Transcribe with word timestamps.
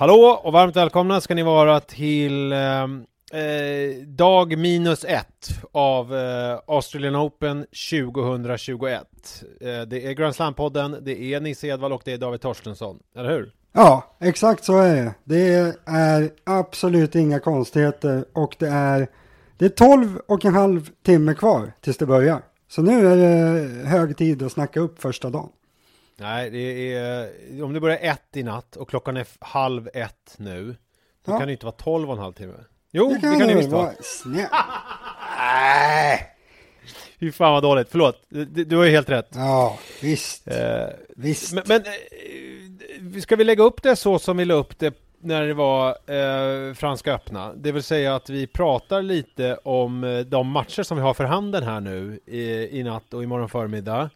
Hallå 0.00 0.40
och 0.42 0.52
varmt 0.52 0.76
välkomna 0.76 1.20
ska 1.20 1.34
ni 1.34 1.42
vara 1.42 1.80
till 1.80 2.52
eh, 2.52 2.82
eh, 3.40 3.96
dag 4.06 4.58
minus 4.58 5.04
ett 5.04 5.48
av 5.72 6.16
eh, 6.16 6.58
Australian 6.66 7.16
Open 7.16 7.66
2021. 7.90 9.02
Eh, 9.60 9.66
det 9.66 10.06
är 10.06 10.12
Grand 10.12 10.34
Slam-podden, 10.34 11.00
det 11.00 11.22
är 11.22 11.40
Nisse 11.40 11.66
Edvall 11.66 11.92
och 11.92 12.02
det 12.04 12.12
är 12.12 12.18
David 12.18 12.40
Torstensson, 12.40 12.98
eller 13.16 13.30
hur? 13.30 13.52
Ja, 13.72 14.16
exakt 14.20 14.64
så 14.64 14.78
är 14.78 14.94
det. 14.94 15.14
Det 15.24 15.74
är 15.86 16.30
absolut 16.44 17.14
inga 17.14 17.40
konstigheter 17.40 18.24
och 18.32 18.56
det 18.58 18.68
är, 18.68 19.08
det 19.58 19.64
är 19.64 19.68
12 19.68 20.20
och 20.28 20.44
en 20.44 20.54
halv 20.54 20.90
timme 21.02 21.34
kvar 21.34 21.72
tills 21.80 21.96
det 21.96 22.06
börjar. 22.06 22.42
Så 22.68 22.82
nu 22.82 23.06
är 23.06 23.16
det 23.16 23.88
hög 23.88 24.16
tid 24.16 24.42
att 24.42 24.52
snacka 24.52 24.80
upp 24.80 25.02
första 25.02 25.30
dagen. 25.30 25.48
Nej, 26.20 26.50
det 26.50 26.94
är, 26.96 27.62
om 27.64 27.72
det 27.72 27.80
börjar 27.80 27.98
ett 28.02 28.36
i 28.36 28.42
natt 28.42 28.76
och 28.76 28.88
klockan 28.88 29.16
är 29.16 29.26
halv 29.40 29.88
ett 29.94 30.34
nu, 30.36 30.76
då 31.24 31.32
Ja. 31.32 31.38
kan 31.38 31.46
det 31.46 31.52
inte 31.52 31.66
vara 31.66 31.76
tolv 31.76 32.08
och 32.10 32.16
en 32.16 32.22
halv 32.22 32.32
timme. 32.32 32.54
Jo, 32.92 33.08
Det 33.08 33.14
det 33.14 33.20
kan, 33.20 33.38
kan, 33.38 33.48
det 33.48 33.54
visst 33.54 33.68
vara. 33.68 33.82
vara. 33.82 33.94
Snä... 34.00 34.48
Nej. 35.38 36.26
Fy 37.20 37.32
fan 37.32 37.52
vad 37.52 37.62
dåligt, 37.62 37.88
förlåt. 37.90 38.22
Du, 38.28 38.44
du 38.44 38.76
har 38.76 38.84
ju 38.84 38.90
helt 38.90 39.08
rätt. 39.10 39.28
Ja, 39.34 39.78
visst. 40.02 40.48
Eh, 40.48 40.86
visst. 41.16 41.52
Men, 41.52 41.64
men 41.66 41.82
eh, 43.14 43.20
ska 43.20 43.36
vi 43.36 43.44
lägga 43.44 43.62
upp 43.62 43.82
det 43.82 43.96
så 43.96 44.18
som 44.18 44.36
vi 44.36 44.44
la 44.44 44.54
upp 44.54 44.78
det 44.78 44.94
när 45.22 45.42
det 45.46 45.54
var 45.54 45.88
eh, 45.88 46.74
Franska 46.74 47.14
öppna? 47.14 47.52
Det 47.54 47.72
vill 47.72 47.82
säga 47.82 48.14
att 48.14 48.30
vi 48.30 48.46
pratar 48.46 49.02
lite 49.02 49.54
om 49.56 50.04
eh, 50.04 50.18
de 50.20 50.46
matcher 50.48 50.82
som 50.82 50.96
vi 50.96 51.02
har 51.02 51.14
för 51.14 51.24
handen 51.24 51.62
här 51.62 51.80
nu 51.80 52.20
i, 52.26 52.78
i 52.78 52.82
natt 52.82 53.14
och 53.14 53.22
imorgon 53.22 53.48
förmiddag. 53.48 54.10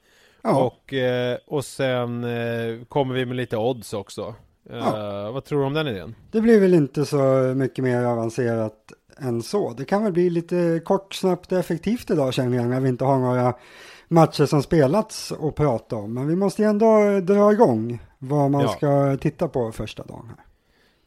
Ja. 0.44 0.64
Och, 0.64 0.92
eh, 0.94 1.38
och 1.46 1.64
sen 1.64 2.24
eh, 2.24 2.84
kommer 2.88 3.14
vi 3.14 3.26
med 3.26 3.36
lite 3.36 3.56
odds 3.56 3.92
också. 3.92 4.34
Eh, 4.70 4.76
Ja. 4.78 5.30
Vad 5.32 5.44
tror 5.44 5.60
du 5.60 5.66
om 5.66 5.74
den 5.74 5.86
idén? 5.88 6.14
Det 6.30 6.40
blir 6.40 6.60
väl 6.60 6.74
inte 6.74 7.04
så 7.04 7.16
mycket 7.56 7.84
mer 7.84 8.04
avancerat 8.04 8.92
än 9.18 9.42
så. 9.42 9.72
Det 9.72 9.84
kan 9.84 10.02
väl 10.04 10.12
bli 10.12 10.30
lite 10.30 10.80
kort, 10.84 11.14
snabbt 11.14 11.52
och 11.52 11.58
effektivt 11.58 12.10
idag 12.10 12.34
känner 12.34 12.56
jag 12.56 12.66
när 12.66 12.80
vi 12.80 12.88
inte 12.88 13.04
har 13.04 13.18
några 13.18 13.54
matcher 14.08 14.46
som 14.46 14.62
spelats 14.62 15.32
att 15.32 15.54
prata 15.54 15.96
om. 15.96 16.14
Men 16.14 16.26
vi 16.28 16.36
måste 16.36 16.62
ju 16.62 16.68
ändå 16.68 17.20
dra 17.20 17.52
igång 17.52 17.98
vad 18.18 18.50
man 18.50 18.60
Ja. 18.62 18.68
ska 18.68 19.16
titta 19.20 19.48
på 19.48 19.72
första 19.72 20.02
dagen. 20.04 20.30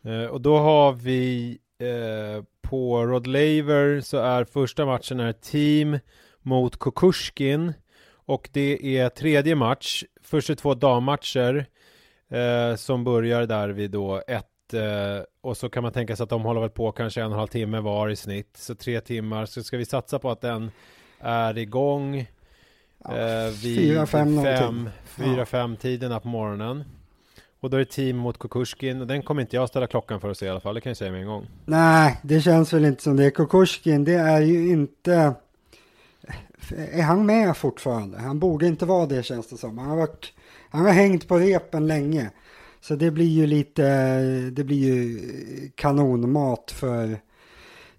Här. 0.03 0.29
Och 0.29 0.41
då 0.41 0.57
har 0.57 0.93
vi 0.93 1.57
eh, 1.79 2.43
på 2.61 3.05
Rod 3.05 3.27
Laver 3.27 4.01
så 4.01 4.17
är 4.17 4.43
första 4.43 4.85
matchen 4.85 5.19
är 5.19 5.31
team 5.33 5.99
mot 6.41 6.79
Kukushkin 6.79 7.73
och 8.27 8.49
det 8.51 8.97
är 8.97 9.09
tredje 9.09 9.55
match, 9.55 10.03
första 10.21 10.55
två 10.55 10.73
dammatcher 10.73 11.65
eh, 12.29 12.75
som 12.75 13.03
börjar 13.03 13.45
där 13.45 13.69
vid 13.69 13.91
då 13.91 14.21
ett 14.27 14.73
eh, 14.73 15.23
och 15.41 15.57
så 15.57 15.69
kan 15.69 15.83
man 15.83 15.91
tänka 15.91 16.15
sig 16.15 16.23
att 16.23 16.29
de 16.29 16.41
håller 16.41 16.61
väl 16.61 16.69
på 16.69 16.91
kanske 16.91 17.21
en 17.21 17.25
och 17.27 17.31
en 17.33 17.37
halv 17.39 17.47
timme 17.47 17.79
var 17.79 18.09
i 18.09 18.15
snitt 18.15 18.57
så 18.57 18.75
tre 18.75 19.01
timmar 19.01 19.45
så 19.45 19.63
ska 19.63 19.77
vi 19.77 19.85
satsa 19.85 20.19
på 20.19 20.31
att 20.31 20.41
den 20.41 20.71
är 21.19 21.57
igång 21.57 22.27
Ja, 23.03 23.17
eh, 23.17 23.51
vid 23.63 23.77
fyra, 23.77 24.05
fem 24.05 24.35
någonting. 24.35 24.57
fem, 24.57 24.89
fyra, 25.05 25.37
Ja. 25.37 25.45
fem 25.45 25.75
tiderna 25.77 26.19
på 26.19 26.27
morgonen. 26.27 26.83
Och 27.59 27.69
då 27.69 27.77
är 27.77 27.79
det 27.79 27.85
team 27.85 28.17
mot 28.17 28.39
Kukushkin 28.39 29.01
och 29.01 29.07
den 29.07 29.21
kommer 29.23 29.41
inte 29.41 29.55
jag 29.55 29.69
ställa 29.69 29.87
klockan 29.87 30.19
för 30.19 30.29
att 30.31 30.37
se 30.37 30.45
i 30.45 30.49
alla 30.49 30.59
fall, 30.59 30.75
det 30.75 30.81
kan 30.81 30.89
jag 30.89 30.97
säga 30.97 31.11
med 31.11 31.21
en 31.21 31.27
gång. 31.27 31.47
Nej, 31.65 32.19
det 32.23 32.41
känns 32.41 32.73
väl 32.73 32.85
inte 32.85 33.03
som 33.03 33.17
det. 33.17 33.31
Kukushkin, 33.31 34.03
det 34.03 34.13
är 34.13 34.41
ju 34.41 34.69
inte... 34.69 35.33
Är 36.91 37.01
han 37.01 37.25
med 37.25 37.57
fortfarande? 37.57 38.17
Han 38.17 38.39
borde 38.39 38.67
inte 38.67 38.85
vara 38.85 39.05
det 39.05 39.23
känns 39.23 39.47
det 39.47 39.57
som. 39.57 39.77
Han 39.77 39.89
har, 39.89 39.97
varit, 39.97 40.33
han 40.69 40.85
har 40.85 40.91
hängt 40.91 41.27
på 41.27 41.37
repen 41.37 41.87
länge. 41.87 42.29
Så 42.81 42.95
det 42.95 43.11
blir 43.11 43.25
ju 43.25 43.47
lite, 43.47 43.83
det 44.51 44.63
blir 44.63 44.77
ju 44.77 45.19
kanonmat 45.75 46.71
för 46.71 47.17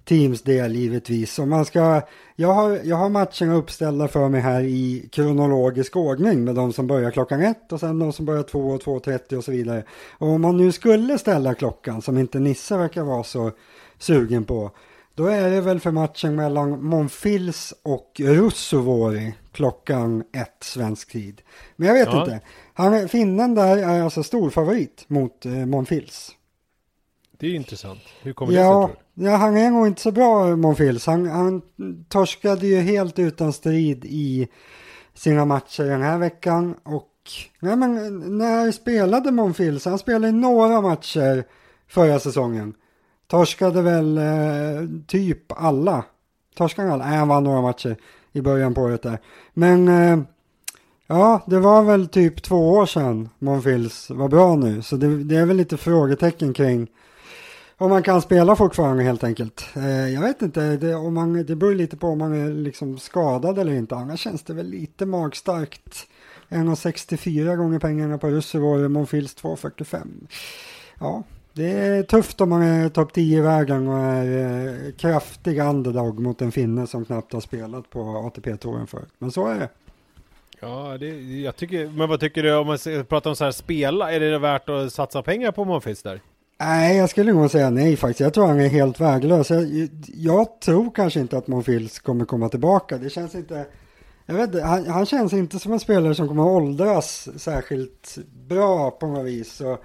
Teams 0.09 0.43
del 0.43 0.77
givetvis. 0.77 1.39
Om 1.39 1.51
man 1.51 1.65
ska, 1.65 2.03
jag, 2.37 2.53
har, 2.53 2.81
jag 2.85 2.97
har 2.97 3.09
matcherna 3.09 3.55
uppställda 3.55 4.09
för 4.09 4.29
mig 4.29 4.41
här 4.41 4.63
i 4.63 5.09
kronologisk 5.13 5.97
ordning 5.97 6.45
med 6.45 6.55
de 6.55 6.73
som 6.73 6.87
börjar 6.87 7.11
klockan 7.11 7.43
ett 7.43 7.73
och 7.73 7.81
sen 7.81 7.99
de 7.99 8.13
som 8.13 8.27
börjar 8.27 8.43
två 8.43 8.69
och 8.69 8.83
2.30 8.83 9.35
och 9.35 9.45
så 9.45 9.51
vidare. 9.51 9.83
Och 10.19 10.29
om 10.29 10.43
man 10.43 10.57
nu 10.57 10.73
skulle 10.73 11.19
ställa 11.19 11.55
klockan 11.55 12.03
som 12.03 12.19
inte 12.19 12.39
Nisse 12.39 12.77
verkar 12.77 13.03
vara 13.03 13.25
så 13.25 13.51
sugen 13.99 14.45
på. 14.45 14.71
Då 15.19 15.27
är 15.27 15.51
det 15.51 15.61
väl 15.61 15.81
för 15.81 15.91
matchen 15.91 16.34
mellan 16.37 16.84
Monfils 16.84 17.75
och 17.83 18.21
Russovori 18.25 19.34
klockan 19.53 20.21
ett 20.33 20.56
svensk 20.65 21.12
tid. 21.12 21.43
Men 21.77 21.89
jag 21.89 21.95
vet 21.95 22.09
Ja. 22.12 22.21
inte. 22.21 22.41
Han, 22.75 23.09
finnen 23.09 23.55
där 23.55 23.77
är 23.77 24.03
alltså 24.03 24.23
stor 24.23 24.51
favorit 24.51 25.05
mot 25.09 25.47
eh, 25.47 25.53
Monfils. 25.53 26.31
Det 27.39 27.47
är 27.47 27.55
intressant. 27.55 28.01
Hur 28.23 28.33
kommer 28.33 28.53
det 28.53 28.59
Ja, 28.59 28.87
sig 28.89 28.97
tror 28.97 29.05
du? 29.15 29.25
ja, 29.31 29.37
han 29.37 29.56
är 29.56 29.71
nog 29.71 29.87
inte 29.87 30.01
så 30.03 30.12
bra 30.12 30.56
Monfils. 30.56 31.06
Han, 31.06 31.27
han 31.31 31.62
torskade 32.09 32.67
ju 32.67 32.81
helt 32.81 33.19
utan 33.19 33.53
strid 33.53 34.05
i 34.05 34.49
sina 35.15 35.45
matcher 35.45 35.85
den 35.85 36.03
här 36.03 36.19
veckan. 36.19 36.75
Och 36.83 37.09
nej, 37.61 37.77
men, 37.77 38.19
när 38.39 38.73
spelade 38.73 39.31
Monfils? 39.33 39.85
Han 39.85 39.99
spelade 39.99 40.33
några 40.33 40.81
matcher 40.81 41.45
förra 41.89 42.19
säsongen. 42.21 42.75
Torskade 43.28 43.83
väl 43.83 44.19
eh, 44.19 44.89
typ 45.06 45.53
alla. 45.53 46.05
Torskade 46.56 46.89
han 46.89 47.00
alla? 47.00 47.11
Nej, 47.11 47.19
han 47.19 47.28
vann 47.28 47.44
några 47.44 47.62
matcher 47.62 47.97
i 48.33 48.41
början 48.41 48.75
på 48.75 48.81
året 48.81 49.03
där. 49.03 49.19
Men 49.55 49.89
eh, 49.89 50.19
ja, 51.06 51.41
det 51.47 51.59
var 51.59 51.83
väl 51.83 52.09
typ 52.09 52.43
två 52.43 52.71
år 52.71 52.87
sedan 52.87 53.28
Monfils 53.38 54.11
var 54.11 54.28
bra 54.28 54.56
nu. 54.56 54.83
Så 54.83 54.97
det, 54.97 55.25
det 55.25 55.37
är 55.37 55.47
väl 55.47 55.56
lite 55.56 55.77
frågetecken 55.77 56.53
kring 56.53 56.88
om 57.81 57.91
man 57.91 58.03
kan 58.03 58.22
spela 58.22 58.56
fortfarande 58.56 59.03
helt 59.03 59.25
enkelt. 59.25 59.65
Eh, 59.77 60.09
jag 60.09 60.21
vet 60.21 60.43
inte, 60.43 60.77
det, 60.77 60.94
om 60.94 61.15
man, 61.15 61.47
det 61.47 61.56
beror 61.56 61.75
lite 61.75 61.97
på 61.97 62.09
om 62.09 62.19
man 62.19 62.33
är 62.33 62.50
liksom 62.50 62.99
skadad 62.99 63.59
eller 63.59 63.72
inte. 63.72 63.94
Annars 63.97 64.21
känns 64.21 64.43
det 64.43 64.55
väl 64.55 64.67
lite 64.67 65.06
magstarkt. 65.06 66.06
1,64 66.49 67.56
gånger 67.56 67.78
pengarna 67.78 68.19
på 68.19 68.28
Russevård, 68.28 68.91
Monfils 68.91 69.37
2,45. 69.37 70.06
Ja, 71.00 71.22
det 71.59 71.71
är 71.71 72.03
tufft 72.03 72.41
om 72.41 72.49
man 72.49 72.63
är 72.63 72.89
topp 72.89 73.13
10 73.13 73.39
i 73.39 73.41
världen 73.41 73.89
och 73.89 73.99
är 73.99 74.87
eh, 74.87 74.93
kraftig 74.93 75.59
underdog 75.59 76.19
mot 76.19 76.43
en 76.43 76.53
finne 76.53 76.87
som 76.87 77.05
knappt 77.05 77.33
har 77.33 77.41
spelat 77.41 77.91
på 77.91 78.01
ATP-touren 78.01 78.87
förut. 78.87 79.13
Men 79.19 79.31
så 79.31 79.47
är 79.47 79.59
det. 79.59 79.69
Ja, 80.61 80.97
det, 81.01 81.07
jag 81.21 81.57
tycker, 81.57 81.89
men 81.89 82.09
vad 82.09 82.21
tycker 82.21 82.43
du 82.43 82.57
om 82.57 82.67
man 82.67 82.79
pratar 83.09 83.31
om 83.31 83.37
så 83.37 83.45
här 83.45 83.51
spela? 83.51 84.13
Är 84.13 84.21
det 84.21 84.39
värt 84.39 84.69
att 84.69 84.93
satsa 84.93 85.23
pengar 85.23 85.53
på 85.53 85.65
Monfils 85.65 86.03
där? 86.03 86.21
Nej, 86.61 86.97
jag 86.97 87.11
skulle 87.11 87.33
nog 87.33 87.51
säga 87.51 87.71
nej 87.71 87.97
faktiskt. 87.97 88.21
Jag 88.21 88.35
tror 88.35 88.47
han 88.47 88.61
är 88.61 88.69
helt 88.69 89.01
värdelös. 89.01 89.51
Jag, 89.51 89.89
jag 90.07 90.61
tror 90.61 90.91
kanske 90.91 91.21
inte 91.21 91.39
att 91.39 91.47
Monfils 91.47 91.99
kommer 91.99 92.25
komma 92.25 92.49
tillbaka. 92.49 92.99
Det 92.99 93.11
känns 93.11 93.35
inte... 93.35 93.67
Jag 94.27 94.35
vet 94.35 94.47
inte, 94.47 94.63
han, 94.63 94.87
han 94.87 95.07
känns 95.07 95.33
inte 95.33 95.59
som 95.59 95.73
en 95.73 95.81
spelare 95.81 96.15
som 96.15 96.29
kommer 96.29 96.43
att 96.43 96.63
åldras 96.63 97.29
särskilt 97.37 98.19
bra 98.49 98.91
på 98.91 99.07
något 99.07 99.27
vis. 99.27 99.53
Så 99.53 99.79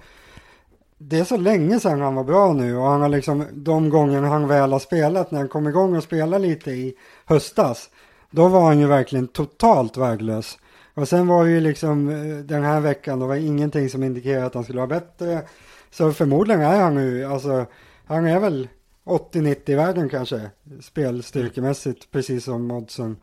det 1.08 1.18
är 1.18 1.24
så 1.24 1.36
länge 1.36 1.80
sedan 1.80 2.00
han 2.00 2.14
var 2.14 2.24
bra 2.24 2.52
nu 2.52 2.76
och 2.76 2.86
han 2.86 3.00
har 3.00 3.08
liksom 3.08 3.46
de 3.52 3.90
gångerna 3.90 4.28
han 4.28 4.48
väl 4.48 4.72
har 4.72 4.78
spelat 4.78 5.30
när 5.30 5.38
han 5.38 5.48
kom 5.48 5.68
igång 5.68 5.96
och 5.96 6.02
spela 6.02 6.38
lite 6.38 6.70
i 6.70 6.94
höstas. 7.24 7.90
Då 8.30 8.48
var 8.48 8.60
han 8.60 8.78
ju 8.78 8.86
verkligen 8.86 9.28
totalt 9.28 9.96
värdelös. 9.96 10.58
Och 10.94 11.08
sen 11.08 11.26
var 11.26 11.44
det 11.44 11.50
ju 11.50 11.60
liksom 11.60 12.08
eh, 12.08 12.36
den 12.36 12.62
här 12.62 12.80
veckan, 12.80 13.18
det 13.18 13.26
var 13.26 13.36
ingenting 13.36 13.90
som 13.90 14.02
indikerade 14.02 14.46
att 14.46 14.54
han 14.54 14.64
skulle 14.64 14.78
vara 14.78 15.00
bättre. 15.00 15.42
Så 15.90 16.12
förmodligen 16.12 16.62
är 16.62 16.80
han 16.80 16.94
nu, 16.94 17.24
alltså 17.24 17.66
han 18.06 18.26
är 18.26 18.40
väl 18.40 18.68
80-90 19.04 19.70
i 19.70 19.74
världen 19.74 20.08
kanske, 20.08 20.50
spelstyrkemässigt, 20.80 22.10
precis 22.10 22.44
som 22.44 22.70
Oddsen 22.70 23.16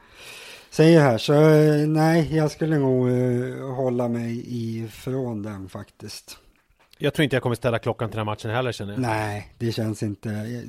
säger 0.70 1.02
här. 1.02 1.18
Så 1.18 1.34
eh, 1.34 1.88
nej, 1.88 2.36
jag 2.36 2.52
skulle 2.52 2.78
nog 2.78 3.10
eh, 3.10 3.76
hålla 3.76 4.08
mig 4.08 4.44
ifrån 4.48 5.44
den 5.44 5.70
faktiskt. 5.70 6.38
Jag 7.04 7.14
tror 7.14 7.24
inte 7.24 7.36
jag 7.36 7.44
kommer 7.44 7.56
ställa 7.56 7.80
klockan 7.80 8.10
till 8.10 8.18
den 8.18 8.28
här 8.28 8.32
matchen 8.34 8.52
heller 8.52 8.72
känner 8.72 8.94
jag. 8.94 9.02
Nej, 9.02 9.54
det 9.58 9.72
känns 9.72 10.04
inte. 10.04 10.62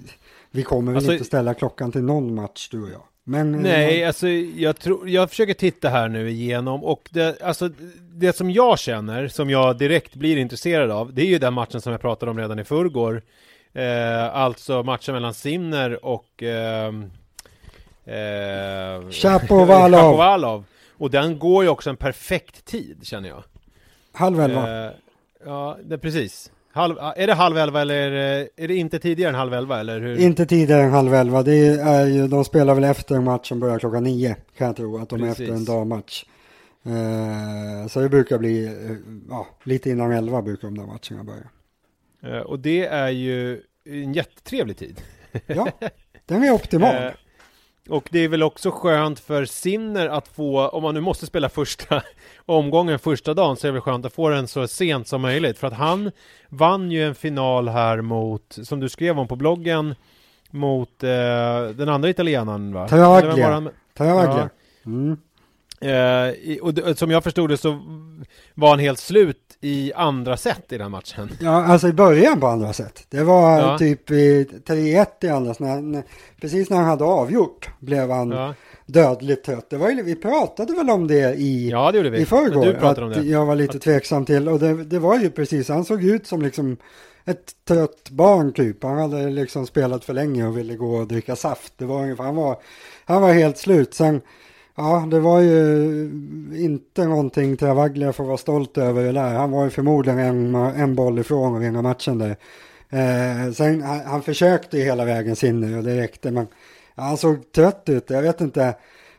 Vi 0.51 0.63
kommer 0.63 0.93
väl 0.93 0.97
Alltså- 0.97 1.13
inte 1.13 1.25
ställa 1.25 1.55
klockan 1.55 1.93
till 1.93 2.03
någon 2.03 2.35
match 2.35 2.69
du 2.71 2.83
och 2.83 2.91
jag. 2.91 3.03
Men, 3.25 3.55
eh, 3.55 3.61
Nej, 3.61 4.05
alltså 4.05 4.29
jag 4.29 4.79
tror, 4.79 5.09
jag 5.09 5.31
försöker 5.31 5.55
titta 5.55 5.89
här 5.89 6.09
nu 6.09 6.31
igenom 6.31 6.85
och 6.85 7.09
det, 7.13 7.43
alltså 7.43 7.69
det 8.13 8.37
som 8.37 8.51
jag 8.51 8.79
känner, 8.79 9.29
som 9.29 9.51
jag 9.51 9.79
direkt 9.79 10.15
blir 10.15 10.37
intresserad 10.37 10.91
av, 10.91 11.15
det 11.15 11.23
är 11.23 11.27
ju 11.27 11.39
den 11.39 11.55
matchen 11.55 11.81
som 11.81 11.93
jag 11.93 12.01
pratade 12.01 12.31
om 12.31 12.39
redan 12.39 12.59
i 12.59 12.65
förrgår. 12.65 13.23
Eh, 13.73 14.35
alltså 14.37 14.83
matchen 14.83 15.15
mellan 15.15 15.35
Sinner 15.35 16.05
och 16.05 16.43
ehm, 16.43 17.11
eh, 18.05 19.11
Shapovalov. 19.11 19.11
Shapovalov. 20.01 20.65
Och 20.99 21.11
den 21.11 21.39
går 21.39 21.65
ju 21.65 21.69
också 21.71 21.91
en 21.91 21.97
perfekt 21.97 22.65
tid 22.65 22.99
känner 23.03 23.29
jag. 23.29 23.45
halv 24.13 24.41
elva. 24.41 24.87
Eh, 24.87 24.91
ja, 25.45 25.79
det, 25.85 25.99
precis. 25.99 26.51
Halv, 26.73 26.97
är 27.17 27.27
det 27.27 27.35
halv 27.35 27.59
elva 27.59 27.81
eller 27.81 27.95
är 27.95 28.11
det, 28.11 28.49
är 28.57 28.69
det 28.69 28.77
inte 28.77 28.99
tidigare 28.99 29.29
än 29.29 29.35
halv 29.35 29.55
elva 29.55 29.81
eller 29.81 30.01
hur? 30.01 30.21
Inte 30.21 30.47
tidigare 30.47 30.83
än 30.83 30.91
halv 30.91 31.15
elva. 31.15 31.43
Det 31.43 31.67
är 31.81 32.07
ju, 32.07 32.29
de 32.29 32.45
spelar 32.45 32.75
väl 32.75 32.85
efter 32.85 33.15
en 33.15 33.25
match 33.25 33.49
som 33.49 33.61
börjar 33.61 33.79
klockan 33.79 34.05
nio. 34.05 34.37
Kan 34.59 34.67
jag 34.67 34.77
tro 34.77 34.99
att 34.99 35.09
de 35.09 35.23
är 35.23 35.27
Precis. 35.27 35.41
efter 35.41 35.55
en 35.55 35.65
dagmatch. 35.65 36.25
Eh, 36.85 37.89
så 37.89 38.01
det 38.01 38.09
brukar 38.09 38.39
bli, 38.39 38.65
eh, 38.65 38.97
ja, 39.29 39.47
lite 39.65 39.91
innan 39.91 40.13
elva 40.13 40.43
brukar 40.43 40.69
de 40.69 40.79
där 40.79 40.87
matcherna 40.87 41.25
börja. 41.25 41.51
Eh, 42.37 42.43
och 42.43 42.59
det 42.59 42.87
är 42.87 43.09
ju 43.09 43.63
en 43.85 44.13
jättetrevlig 44.13 44.77
tid. 44.77 45.01
Ja, 45.47 45.69
den 46.27 46.43
är 46.43 46.51
optimal. 46.51 46.95
Och 47.89 48.09
det 48.11 48.19
är 48.19 48.29
väl 48.29 48.43
också 48.43 48.71
skönt 48.71 49.21
för 49.21 49.45
Sinner 49.45 50.09
att 50.09 50.29
få, 50.29 50.69
om 50.69 50.83
man 50.83 50.95
nu 50.95 51.01
måste 51.01 51.27
spela 51.27 51.49
första 51.49 52.03
omgången 52.47 52.99
första 52.99 53.35
dagen 53.35 53.57
så 53.57 53.67
är 53.67 53.69
det 53.69 53.73
väl 53.73 53.83
skönt 53.83 54.07
att 54.07 54.13
få 54.13 54.29
den 54.29 54.49
så 54.49 54.69
sent 54.69 55.09
som 55.09 55.23
möjligt. 55.23 55.59
För 55.59 55.67
att 55.67 55.73
han 55.73 56.11
vann 56.49 56.91
ju 56.91 57.07
en 57.07 57.15
final 57.15 57.69
här 57.69 58.01
mot, 58.01 58.59
som 58.63 58.81
du 58.81 58.89
skrev 58.89 59.19
om 59.19 59.29
på 59.29 59.37
bloggen, 59.37 59.95
mot 60.51 61.03
eh, 61.03 61.09
den 61.75 61.89
andra 61.89 62.09
italienaren 62.09 62.73
va? 62.73 62.89
Travaglia. 63.95 64.51
Ja. 64.85 64.91
Mm. 64.91 65.17
Eh, 65.81 66.59
och 66.63 66.99
som 66.99 67.11
jag 67.11 67.25
förstod 67.25 67.51
det 67.51 67.57
så 67.57 67.71
var 68.55 68.69
han 68.69 68.79
helt 68.79 68.99
slut 68.99 69.52
i 69.65 69.93
andra 69.93 70.37
set 70.37 70.73
i 70.73 70.79
den 70.79 70.91
matchen. 70.91 71.31
Ja, 71.41 71.65
alltså 71.65 71.89
i 71.89 71.93
början 71.93 72.41
på 72.41 72.47
andra 72.47 72.73
set. 72.73 73.07
Det 73.09 73.23
var 73.23 73.59
ja. 73.59 73.79
typ 73.79 74.11
i 74.11 74.45
3-1 74.67 75.07
i 75.21 75.29
andra, 75.29 75.55
när, 75.59 75.81
när, 75.81 76.03
precis 76.41 76.71
när 76.71 76.77
han 76.77 76.87
hade 76.87 77.05
avgjort 77.05 77.71
blev 77.79 78.11
han 78.11 78.31
ja. 78.31 78.55
dödligt 78.87 79.45
trött. 79.45 79.71
Det 79.71 79.77
var 79.77 80.03
vi 80.03 80.15
pratade 80.15 80.73
väl 80.75 80.91
om 80.91 81.07
det 81.07 81.35
i, 81.35 81.71
ja, 81.71 81.93
det 81.93 81.99
gjorde 81.99 82.11
vi. 82.11 82.19
i 82.19 82.27
förrgår. 82.27 82.85
Att 82.85 83.25
jag 83.25 83.47
var 83.47 83.55
lite 83.55 83.79
tveksam 83.79 84.25
till, 84.25 84.49
och 84.49 84.59
det, 84.59 84.85
det 84.85 84.99
var 84.99 85.19
ju 85.19 85.31
precis, 85.31 85.69
han 85.69 85.85
såg 85.85 86.05
ut 86.05 86.27
som 86.27 86.43
liksom 86.43 86.77
ett 87.25 87.53
trött 87.69 88.11
barn 88.11 88.53
typ. 88.53 88.83
Han 88.83 88.99
hade 88.99 89.31
liksom 89.31 89.67
spelat 89.67 90.05
för 90.05 90.15
länge 90.15 90.47
och 90.47 90.59
ville 90.59 90.77
gå 90.77 90.97
och 90.97 91.07
dricka 91.07 91.37
saft. 91.37 91.73
Det 91.77 91.85
var 91.85 92.03
ungefär, 92.03 92.25
han 92.25 92.37
var, 92.37 92.57
han 93.05 93.23
var 93.23 93.33
helt 93.33 93.59
slut. 93.59 93.95
Sen, 93.95 94.21
ja, 94.75 95.09
det 95.11 95.21
var 95.21 95.41
ju 95.41 95.55
inte 96.55 97.07
någonting 97.07 97.57
Travaglia 97.57 98.13
får 98.13 98.25
vara 98.25 98.37
stolt 98.37 98.79
över 98.79 99.03
det 99.03 99.13
där. 99.13 99.35
Han 99.35 99.51
var 99.51 99.65
ju 99.65 99.71
förmodligen 99.71 100.19
en, 100.19 100.55
en 100.55 100.95
boll 100.95 101.19
ifrån 101.19 101.57
att 101.57 101.63
vinna 101.63 101.83
matchen 101.83 102.19
där. 102.19 102.37
Eh, 102.91 103.53
sen, 103.53 103.83
han, 103.83 104.01
han 104.01 104.23
försökte 104.23 104.79
ju 104.79 104.85
hela 104.85 105.05
vägen 105.05 105.37
sinne 105.37 105.77
och 105.77 105.85
det 105.85 105.97
räckte, 105.97 106.31
men 106.31 106.47
ja, 106.95 107.03
han 107.03 107.17
såg 107.17 107.53
trött 107.53 107.89
ut. 107.89 108.11
Jag 108.11 108.23
vet 108.23 108.41
inte, 108.41 108.75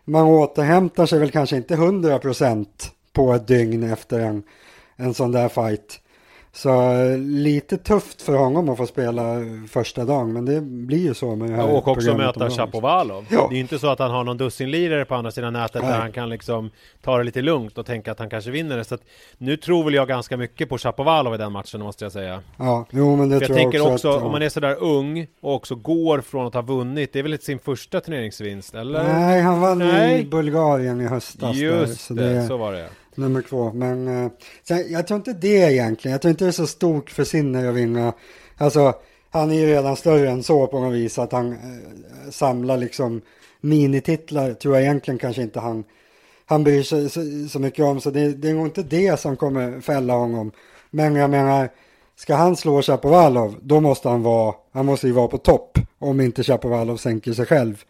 man 0.05 0.25
återhämtar 0.25 1.05
sig 1.05 1.19
väl 1.19 1.31
kanske 1.31 1.57
inte 1.57 1.75
hundra 1.75 2.19
procent 2.19 2.91
på 3.13 3.33
ett 3.33 3.47
dygn 3.47 3.83
efter 3.83 4.19
en, 4.19 4.43
en 4.95 5.13
sån 5.13 5.31
där 5.31 5.49
fight. 5.49 5.99
Så 6.55 7.03
lite 7.17 7.77
tufft 7.77 8.21
för 8.21 8.33
honom 8.33 8.69
att 8.69 8.77
få 8.77 8.85
spela 8.85 9.37
första 9.69 10.05
dagen, 10.05 10.33
men 10.33 10.45
det 10.45 10.61
blir 10.61 10.99
ju 10.99 11.13
så 11.13 11.35
med 11.35 11.49
det 11.49 11.55
här 11.55 11.69
Och 11.69 11.87
också 11.87 12.17
möta 12.17 12.49
Chapovalov. 12.49 13.25
Ja. 13.29 13.47
Det 13.49 13.53
är 13.53 13.55
ju 13.55 13.61
inte 13.61 13.79
så 13.79 13.87
att 13.87 13.99
han 13.99 14.11
har 14.11 14.23
någon 14.23 14.37
dussinlirare 14.37 15.05
på 15.05 15.15
andra 15.15 15.31
sidan 15.31 15.53
nätet 15.53 15.81
Nej. 15.81 15.91
där 15.91 15.99
han 15.99 16.11
kan 16.11 16.29
liksom 16.29 16.71
ta 17.01 17.17
det 17.17 17.23
lite 17.23 17.41
lugnt 17.41 17.77
och 17.77 17.85
tänka 17.85 18.11
att 18.11 18.19
han 18.19 18.29
kanske 18.29 18.51
vinner 18.51 18.77
det. 18.77 18.83
Så 18.83 18.95
att 18.95 19.01
nu 19.37 19.57
tror 19.57 19.83
väl 19.83 19.93
jag 19.93 20.07
ganska 20.07 20.37
mycket 20.37 20.69
på 20.69 20.77
Chapovalov 20.77 21.35
i 21.35 21.37
den 21.37 21.51
matchen 21.51 21.81
måste 21.81 22.05
jag 22.05 22.11
säga. 22.11 22.41
Ja, 22.57 22.85
jo 22.91 23.15
men 23.15 23.29
det 23.29 23.39
för 23.39 23.45
tror 23.45 23.57
jag, 23.57 23.65
jag 23.65 23.71
tänker 23.71 23.93
också, 23.93 24.09
att, 24.09 24.15
ja. 24.15 24.25
om 24.25 24.31
man 24.31 24.41
är 24.41 24.49
sådär 24.49 24.83
ung 24.83 25.27
och 25.41 25.55
också 25.55 25.75
går 25.75 26.21
från 26.21 26.47
att 26.47 26.53
ha 26.53 26.61
vunnit, 26.61 27.13
det 27.13 27.19
är 27.19 27.23
väl 27.23 27.39
sin 27.39 27.59
första 27.59 27.99
turneringsvinst, 27.99 28.75
eller? 28.75 29.03
Nej, 29.03 29.41
han 29.41 29.61
vann 29.61 29.79
Nej. 29.79 30.21
i 30.21 30.25
Bulgarien 30.25 31.01
i 31.01 31.05
höstas. 31.05 31.55
Just 31.55 31.87
där, 31.87 31.95
så 31.95 32.13
det, 32.13 32.33
det, 32.33 32.47
så 32.47 32.57
var 32.57 32.73
det 32.73 32.89
nummer 33.17 33.41
två. 33.41 33.73
Men 33.73 34.07
eh, 34.07 34.31
sen, 34.63 34.91
jag 34.91 35.07
tror 35.07 35.17
inte 35.17 35.33
det 35.33 35.73
egentligen. 35.73 36.11
Jag 36.11 36.21
tror 36.21 36.29
inte 36.29 36.45
det 36.45 36.49
är 36.49 36.51
så 36.51 36.67
stort 36.67 37.11
för 37.11 37.23
Sinner 37.23 37.67
att 37.67 37.75
vinna. 37.75 38.13
Alltså, 38.57 38.93
han 39.29 39.51
är 39.51 39.55
ju 39.55 39.65
redan 39.65 39.95
större 39.95 40.29
än 40.29 40.43
så 40.43 40.67
på 40.67 40.79
något 40.79 40.93
vis. 40.93 41.19
Att 41.19 41.31
han 41.31 41.51
eh, 41.51 42.29
samlar 42.31 42.77
liksom 42.77 43.21
minititlar 43.61 44.53
tror 44.53 44.75
jag 44.75 44.83
egentligen 44.83 45.17
kanske 45.17 45.41
inte 45.41 45.59
han, 45.59 45.83
han 46.45 46.63
bryr 46.63 46.83
sig 46.83 47.09
så, 47.09 47.21
så 47.49 47.59
mycket 47.59 47.85
om. 47.85 48.01
Så 48.01 48.09
det, 48.09 48.33
det 48.33 48.49
är 48.49 48.53
nog 48.53 48.67
inte 48.67 48.83
det 48.83 49.19
som 49.19 49.37
kommer 49.37 49.81
fälla 49.81 50.13
honom. 50.13 50.51
Men 50.89 51.15
jag 51.15 51.29
menar, 51.29 51.69
ska 52.15 52.35
han 52.35 52.55
slå 52.55 52.81
Chapovalov, 52.81 53.55
då 53.61 53.79
måste 53.79 54.09
han 54.09 54.23
vara, 54.23 54.55
han 54.71 54.85
måste 54.85 55.07
ju 55.07 55.13
vara 55.13 55.27
på 55.27 55.37
topp. 55.37 55.79
Om 55.99 56.21
inte 56.21 56.43
Chapovalov 56.43 56.97
sänker 56.97 57.33
sig 57.33 57.45
själv. 57.45 57.83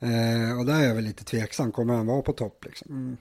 Eh, 0.00 0.58
och 0.58 0.66
där 0.66 0.80
är 0.80 0.88
jag 0.88 0.94
väl 0.94 1.04
lite 1.04 1.24
tveksam, 1.24 1.72
kommer 1.72 1.94
han 1.94 2.06
vara 2.06 2.22
på 2.22 2.32
topp 2.32 2.64
liksom? 2.64 2.90
Mm. 2.90 3.16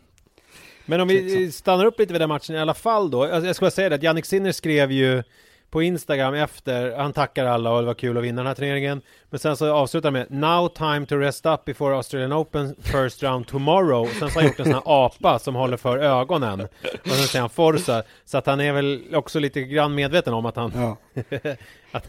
Men 0.92 1.02
om 1.02 1.08
vi 1.08 1.52
stannar 1.52 1.86
upp 1.86 2.00
lite 2.00 2.14
vid 2.14 2.22
den 2.22 2.30
matchen 2.30 2.56
i 2.56 2.60
alla 2.60 2.74
fall 2.74 3.12
då. 3.12 3.24
Alltså 3.24 3.48
jag 3.48 3.56
ska 3.56 3.64
bara 3.64 3.72
säga 3.72 3.90
det 3.90 3.96
att 3.96 4.04
Jannik 4.04 4.26
Sinner 4.26 4.52
skrev 4.52 4.92
ju 4.92 5.24
på 5.72 5.82
Instagram 5.82 6.34
efter, 6.34 6.98
han 6.98 7.14
tackar 7.14 7.46
alla 7.46 7.72
och 7.72 7.80
det 7.82 7.86
var 7.86 7.94
kul 7.94 8.18
att 8.18 8.24
vinna 8.24 8.42
den 8.42 8.48
här 8.48 8.56
turneringen. 8.56 9.02
Men 9.30 9.40
sen 9.40 9.58
så 9.58 9.74
avslutar 9.74 10.12
han 10.12 10.14
med 10.14 10.32
Now 10.32 10.68
time 10.68 11.06
to 11.06 11.16
rest 11.16 11.46
up 11.46 11.66
before 11.66 11.96
Australian 11.96 12.34
Open 12.34 12.76
first 12.82 13.24
round 13.24 13.48
tomorrow. 13.48 14.02
Och 14.02 14.10
sen 14.10 14.30
så 14.30 14.36
har 14.36 14.42
han 14.42 14.46
gjort 14.46 14.60
en 14.60 14.66
sån 14.66 14.74
här 14.74 14.84
apa 15.06 15.40
som 15.40 15.56
håller 15.56 15.78
för 15.78 15.98
ögonen. 15.98 16.62
Och 16.62 17.10
sen 17.10 17.28
säger 17.28 17.42
han 17.42 17.50
Forza. 17.50 18.04
Så 18.26 18.38
att 18.38 18.46
han 18.46 18.62
är 18.62 18.74
väl 18.74 19.16
också 19.16 19.40
lite 19.40 19.62
grann 19.62 19.96
medveten 19.96 20.34
om 20.34 20.46
att 20.46 20.56
han... 20.56 20.72
Ja. 20.76 20.98
att, 21.92 22.08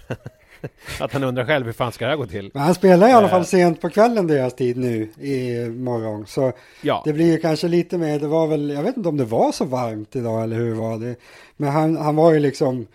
att 1.00 1.12
han 1.12 1.24
undrar 1.24 1.44
själv 1.44 1.66
hur 1.66 1.72
fan 1.72 1.92
ska 1.92 2.04
det 2.04 2.10
här 2.10 2.16
gå 2.16 2.26
till. 2.26 2.50
Men 2.54 2.62
han 2.62 2.74
spelar 2.74 3.08
i 3.08 3.12
alla 3.12 3.28
fall 3.28 3.40
eh. 3.40 3.46
sent 3.46 3.80
på 3.80 3.90
kvällen 3.90 4.26
deras 4.26 4.54
tid 4.54 4.76
nu 4.76 5.02
i 5.20 5.68
morgon. 5.68 6.26
Så 6.26 6.52
ja. 6.80 7.02
det 7.04 7.12
blir 7.12 7.32
ju 7.32 7.38
kanske 7.38 7.68
lite 7.68 7.98
mer, 7.98 8.18
det 8.18 8.26
var 8.28 8.46
väl, 8.46 8.70
jag 8.70 8.82
vet 8.82 8.96
inte 8.96 9.08
om 9.08 9.16
det 9.16 9.24
var 9.24 9.52
så 9.52 9.64
varmt 9.64 10.16
idag 10.16 10.42
eller 10.42 10.56
hur 10.56 10.74
var 10.74 10.98
det. 10.98 11.16
Men 11.56 11.70
han, 11.70 11.96
han 11.96 12.16
var 12.16 12.32
ju 12.32 12.38
liksom, 12.38 12.86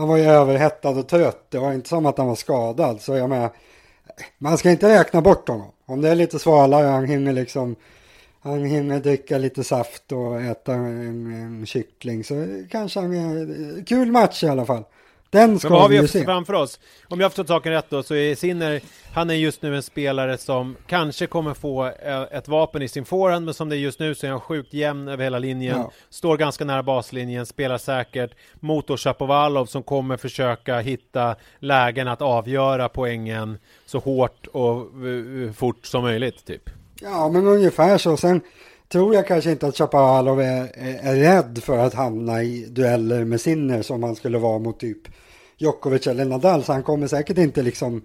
han 0.00 0.08
var 0.08 0.16
ju 0.16 0.24
överhettad 0.24 0.88
och 0.90 1.08
trött. 1.08 1.46
Det 1.48 1.58
var 1.58 1.72
inte 1.72 1.88
som 1.88 2.06
att 2.06 2.18
han 2.18 2.26
var 2.26 2.34
skadad. 2.34 3.00
Så 3.00 3.16
jag 3.16 3.28
menar, 3.30 3.50
man 4.38 4.58
ska 4.58 4.70
inte 4.70 4.98
räkna 4.98 5.20
bort 5.20 5.48
honom. 5.48 5.70
Om 5.86 6.00
det 6.00 6.08
är 6.08 6.14
lite 6.14 6.38
svalare, 6.38 6.86
han 6.86 7.04
hinner 7.04 7.32
liksom 7.32 7.76
han 8.42 8.64
hinner 8.64 9.00
dricka 9.00 9.38
lite 9.38 9.64
saft 9.64 10.12
och 10.12 10.40
äta 10.40 10.74
en, 10.74 11.32
en 11.34 11.66
kyckling 11.66 12.24
så 12.24 12.64
kanske 12.70 13.00
han 13.00 13.12
är 13.12 13.84
kul 13.84 14.12
match 14.12 14.44
i 14.44 14.48
alla 14.48 14.66
fall. 14.66 14.84
Den 15.30 15.58
ska 15.58 15.68
Men 15.68 15.72
vad 15.72 15.82
har 15.82 15.88
vi, 15.88 16.00
vi 16.00 16.08
se. 16.08 16.24
framför 16.24 16.52
oss? 16.52 16.80
Om 17.08 17.20
jag 17.20 17.24
har 17.24 17.30
förstått 17.30 17.48
saken 17.48 17.72
rätt 17.72 17.86
då 17.88 18.02
så 18.02 18.14
är 18.14 18.34
Sinner, 18.34 18.80
han 19.12 19.30
är 19.30 19.34
just 19.34 19.62
nu 19.62 19.76
en 19.76 19.82
spelare 19.82 20.38
som 20.38 20.76
kanske 20.86 21.26
kommer 21.26 21.54
få 21.54 21.86
eh, 21.86 22.22
ett 22.30 22.48
vapen 22.48 22.82
i 22.82 22.88
sin 22.88 23.04
forehand, 23.04 23.44
men 23.44 23.54
som 23.54 23.68
det 23.68 23.76
är 23.76 23.78
just 23.78 24.00
nu 24.00 24.14
så 24.14 24.26
är 24.26 24.30
han 24.30 24.40
sjukt 24.40 24.74
jämn 24.74 25.08
över 25.08 25.24
hela 25.24 25.38
linjen, 25.38 25.78
ja. 25.78 25.90
står 26.10 26.36
ganska 26.36 26.64
nära 26.64 26.82
baslinjen, 26.82 27.46
spelar 27.46 27.78
säkert 27.78 28.30
mot 28.54 29.00
Shapovalov 29.00 29.66
som 29.66 29.82
kommer 29.82 30.16
försöka 30.16 30.78
hitta 30.78 31.36
lägen 31.58 32.08
att 32.08 32.22
avgöra 32.22 32.88
poängen 32.88 33.58
så 33.86 33.98
hårt 33.98 34.46
och 34.46 35.04
uh, 35.04 35.52
fort 35.52 35.86
som 35.86 36.02
möjligt, 36.02 36.44
typ. 36.44 36.70
Ja, 37.00 37.28
men 37.28 37.46
ungefär 37.46 37.98
så. 37.98 38.16
Sen 38.16 38.40
tror 38.92 39.14
jag 39.14 39.26
kanske 39.26 39.50
inte 39.50 39.66
att 39.66 39.76
Chapovalov 39.76 40.40
är, 40.40 40.70
är, 40.74 40.98
är, 41.02 41.16
rädd 41.16 41.58
för 41.62 41.78
att 41.78 41.94
hamna 41.94 42.42
i 42.42 42.66
dueller 42.70 43.24
med 43.24 43.40
Sinner 43.40 43.82
som 43.82 44.02
han 44.02 44.16
skulle 44.16 44.38
vara 44.38 44.58
mot 44.58 44.80
typ 44.80 44.98
Djokovic 45.58 46.06
eller 46.06 46.24
Nadal. 46.24 46.64
Så 46.64 46.72
han 46.72 46.82
kommer 46.82 47.06
säkert 47.06 47.38
inte 47.38 47.62
liksom 47.62 48.02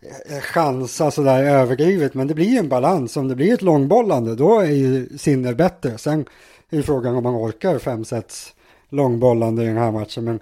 eh, 0.00 0.40
chansa 0.40 1.10
sådär 1.10 1.44
överdrivet. 1.44 2.14
Men 2.14 2.26
det 2.26 2.34
blir 2.34 2.48
ju 2.48 2.58
en 2.58 2.68
balans. 2.68 3.16
Om 3.16 3.28
det 3.28 3.34
blir 3.34 3.54
ett 3.54 3.62
långbollande 3.62 4.34
då 4.34 4.60
är 4.60 4.70
ju 4.70 5.18
Sinner 5.18 5.54
bättre. 5.54 5.98
Sen 5.98 6.24
är 6.70 6.82
frågan 6.82 7.16
om 7.16 7.24
han 7.24 7.34
orkar 7.34 7.78
fem 7.78 8.04
sets 8.04 8.54
långbollande 8.88 9.62
i 9.62 9.66
den 9.66 9.76
här 9.76 9.92
matchen. 9.92 10.24
Men 10.24 10.40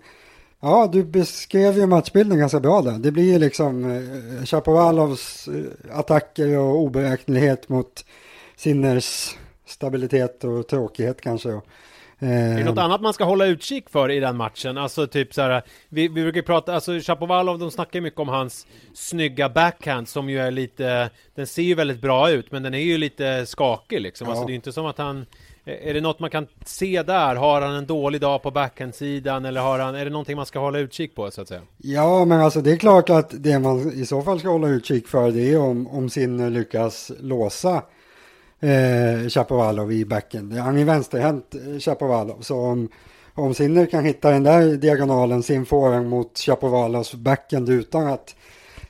ja, 0.60 0.88
du 0.92 1.04
beskrev 1.04 1.78
ju 1.78 1.86
matchbilden 1.86 2.38
ganska 2.38 2.60
bra 2.60 2.82
där. 2.82 2.98
Det 2.98 3.10
blir 3.10 3.32
ju 3.32 3.38
liksom 3.38 3.90
eh, 3.90 4.44
Chapovalovs 4.44 5.48
eh, 5.48 5.98
attacker 5.98 6.58
och 6.58 6.76
oberäknelighet 6.76 7.68
mot 7.68 8.04
Sinners 8.56 9.36
stabilitet 9.66 10.44
och 10.44 10.68
tråkighet 10.68 11.20
kanske. 11.20 11.60
Är 12.24 12.58
det 12.58 12.64
något 12.64 12.78
annat 12.78 13.00
man 13.00 13.12
ska 13.12 13.24
hålla 13.24 13.46
utkik 13.46 13.90
för 13.90 14.10
i 14.10 14.20
den 14.20 14.36
matchen? 14.36 14.78
Alltså 14.78 15.06
typ 15.06 15.34
så 15.34 15.42
här, 15.42 15.62
vi, 15.88 16.08
vi 16.08 16.22
brukar 16.22 16.42
prata, 16.42 16.74
alltså 16.74 17.00
Chapovalov, 17.00 17.58
de 17.58 17.70
snackar 17.70 18.00
mycket 18.00 18.20
om 18.20 18.28
hans 18.28 18.66
snygga 18.94 19.48
backhand 19.48 20.08
som 20.08 20.30
ju 20.30 20.38
är 20.38 20.50
lite, 20.50 21.10
den 21.34 21.46
ser 21.46 21.62
ju 21.62 21.74
väldigt 21.74 22.00
bra 22.00 22.30
ut, 22.30 22.52
men 22.52 22.62
den 22.62 22.74
är 22.74 22.78
ju 22.78 22.98
lite 22.98 23.46
skakig 23.46 24.00
liksom. 24.00 24.28
Alltså, 24.28 24.38
ja. 24.38 24.40
Alltså 24.40 24.46
det 24.46 24.52
är 24.52 24.54
inte 24.54 24.72
som 24.72 24.86
att 24.86 24.98
han, 24.98 25.26
är 25.64 25.94
det 25.94 26.00
något 26.00 26.20
man 26.20 26.30
kan 26.30 26.46
se 26.64 27.02
där? 27.02 27.34
Har 27.34 27.60
han 27.60 27.74
en 27.74 27.86
dålig 27.86 28.20
dag 28.20 28.42
på 28.42 28.50
backhandsidan 28.50 29.44
eller 29.44 29.60
har 29.60 29.78
han, 29.78 29.94
är 29.94 30.04
det 30.04 30.10
någonting 30.10 30.36
man 30.36 30.46
ska 30.46 30.58
hålla 30.58 30.78
utkik 30.78 31.14
på 31.14 31.30
så 31.30 31.40
att 31.40 31.48
säga? 31.48 31.62
Ja, 31.76 32.24
men 32.24 32.40
alltså 32.40 32.60
det 32.60 32.72
är 32.72 32.76
klart 32.76 33.10
att 33.10 33.30
det 33.42 33.58
man 33.58 33.92
i 33.92 34.06
så 34.06 34.22
fall 34.22 34.38
ska 34.38 34.48
hålla 34.48 34.68
utkik 34.68 35.08
för 35.08 35.30
det 35.30 35.52
är 35.52 35.60
om, 35.60 35.86
om 35.86 36.10
sin 36.10 36.54
lyckas 36.54 37.12
låsa 37.20 37.82
eh, 38.62 39.28
Chapovalov 39.28 39.92
i 39.92 40.04
backen. 40.04 40.52
Han 40.52 40.78
är 40.78 40.84
vänsterhänt 40.84 41.54
eh, 41.54 41.78
Chapovalov, 41.78 42.40
så 42.40 42.60
om, 42.60 42.88
om 43.34 43.54
Sinner 43.54 43.86
kan 43.86 44.04
hitta 44.04 44.30
den 44.30 44.42
där 44.42 44.76
diagonalen, 44.76 45.42
sin 45.42 45.66
forehand 45.66 46.08
mot 46.08 46.38
Chapovalovs 46.38 47.14
backen 47.14 47.68
utan 47.68 48.06
att 48.06 48.34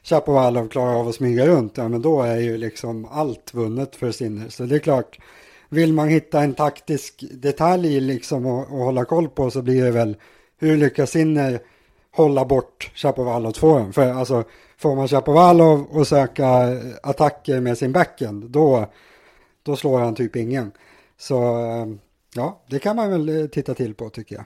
Chapovalov 0.02 0.68
klarar 0.68 0.94
av 0.94 1.08
att 1.08 1.14
smyga 1.14 1.46
runt, 1.46 1.76
ja 1.76 1.88
men 1.88 2.02
då 2.02 2.22
är 2.22 2.36
ju 2.36 2.58
liksom 2.58 3.08
allt 3.10 3.54
vunnet 3.54 3.96
för 3.96 4.10
Sinner. 4.10 4.48
Så 4.48 4.62
det 4.62 4.74
är 4.74 4.78
klart, 4.78 5.18
vill 5.68 5.92
man 5.92 6.08
hitta 6.08 6.42
en 6.42 6.54
taktisk 6.54 7.24
detalj 7.30 8.00
liksom 8.00 8.46
och, 8.46 8.60
och 8.60 8.84
hålla 8.84 9.04
koll 9.04 9.28
på 9.28 9.50
så 9.50 9.62
blir 9.62 9.84
det 9.84 9.90
väl 9.90 10.16
hur 10.58 10.76
lyckas 10.76 11.10
Sinner 11.10 11.60
hålla 12.10 12.44
bort 12.44 12.90
Chapovalovs 12.94 13.58
forehand? 13.58 13.94
För 13.94 14.12
alltså, 14.12 14.44
får 14.78 14.96
man 14.96 15.08
Chapovalov 15.08 15.86
och 15.90 16.06
söka 16.06 16.48
attacker 17.02 17.60
med 17.60 17.78
sin 17.78 17.92
backen, 17.92 18.52
då 18.52 18.86
då 19.62 19.76
slår 19.76 20.00
han 20.00 20.14
typ 20.14 20.36
ingen. 20.36 20.72
Så 21.18 21.42
eh, 21.64 21.86
ja, 22.34 22.62
det 22.66 22.78
kan 22.78 22.96
man 22.96 23.10
väl 23.10 23.28
eh, 23.28 23.46
titta 23.46 23.74
till 23.74 23.94
på 23.94 24.10
tycker 24.10 24.34
jag. 24.36 24.44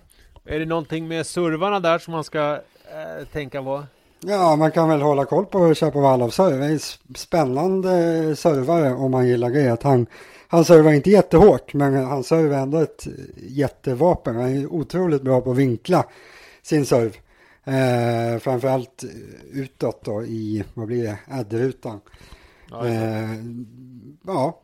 Är 0.55 0.59
det 0.59 0.67
någonting 0.67 1.09
med 1.09 1.27
servarna 1.27 1.81
där 1.81 1.99
som 1.99 2.13
man 2.13 2.25
ska 2.25 2.61
eh, 2.85 3.27
tänka 3.33 3.63
på? 3.63 3.85
Ja, 4.21 4.57
man 4.57 4.71
kan 4.71 4.89
väl 4.89 5.03
hålla 5.03 5.25
koll 5.25 5.47
på 5.47 5.75
Chapovalov 5.75 6.31
serve. 6.31 6.67
Det 6.67 6.75
är 6.75 6.81
spännande 7.19 7.91
servare 8.37 8.95
om 8.95 9.11
man 9.11 9.29
gillar 9.29 9.51
det. 9.51 9.83
Han, 9.83 10.07
han 10.49 10.65
servar 10.65 10.93
inte 10.93 11.11
jättehårt, 11.11 11.75
men 11.75 11.95
han 11.95 12.25
servar 12.25 12.59
ändå 12.59 12.79
ett 12.79 13.07
jättevapen. 13.37 14.37
Han 14.37 14.57
är 14.57 14.67
otroligt 14.67 15.23
bra 15.23 15.41
på 15.41 15.51
att 15.51 15.57
vinkla 15.57 16.05
sin 16.63 16.87
serve. 16.87 17.13
Eh, 17.65 18.39
framförallt 18.39 19.05
utåt 19.53 20.05
då 20.05 20.23
i, 20.23 20.65
vad 20.75 20.87
blir 20.87 21.03
det, 21.03 21.19
ädderutan. 21.41 22.01
Ja, 22.71 22.87
eh, 22.87 23.35
ja, 24.27 24.61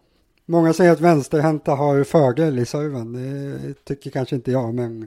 många 0.52 0.73
säger 0.73 0.92
att 0.92 1.00
vänsterhänta 1.00 1.75
har 1.75 2.04
fördel 2.04 2.59
i 2.59 2.66
serven. 2.66 3.12
Det 3.12 3.85
tycker 3.85 4.11
kanske 4.11 4.35
inte 4.35 4.50
jag, 4.50 4.75
men 4.75 5.06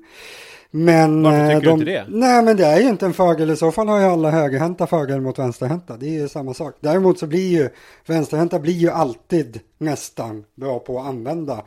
men, 0.71 1.23
Varför 1.23 1.55
tycker 1.55 1.61
de, 1.61 1.65
du 1.65 1.71
inte 1.71 1.85
det? 1.85 2.05
Nej, 2.17 2.43
men 2.43 2.57
det 2.57 2.65
är 2.65 2.79
ju 2.79 2.89
inte 2.89 3.05
en 3.05 3.13
fördel. 3.13 3.51
I 3.51 3.55
så 3.55 3.71
fall 3.71 3.87
har 3.87 3.99
ju 3.99 4.05
alla 4.05 4.31
högerhänta 4.31 4.87
fördel 4.87 5.21
mot 5.21 5.39
vänsterhänta. 5.39 5.97
Det 5.97 6.05
är 6.05 6.21
ju 6.21 6.27
samma 6.27 6.53
sak. 6.53 6.75
Däremot 6.79 7.19
så 7.19 7.27
blir 7.27 7.51
ju 7.51 7.69
vänsterhänta 8.05 8.59
blir 8.59 8.73
ju 8.73 8.89
alltid 8.89 9.59
nästan 9.77 10.43
bra 10.55 10.79
på 10.79 10.99
att 10.99 11.05
använda 11.07 11.63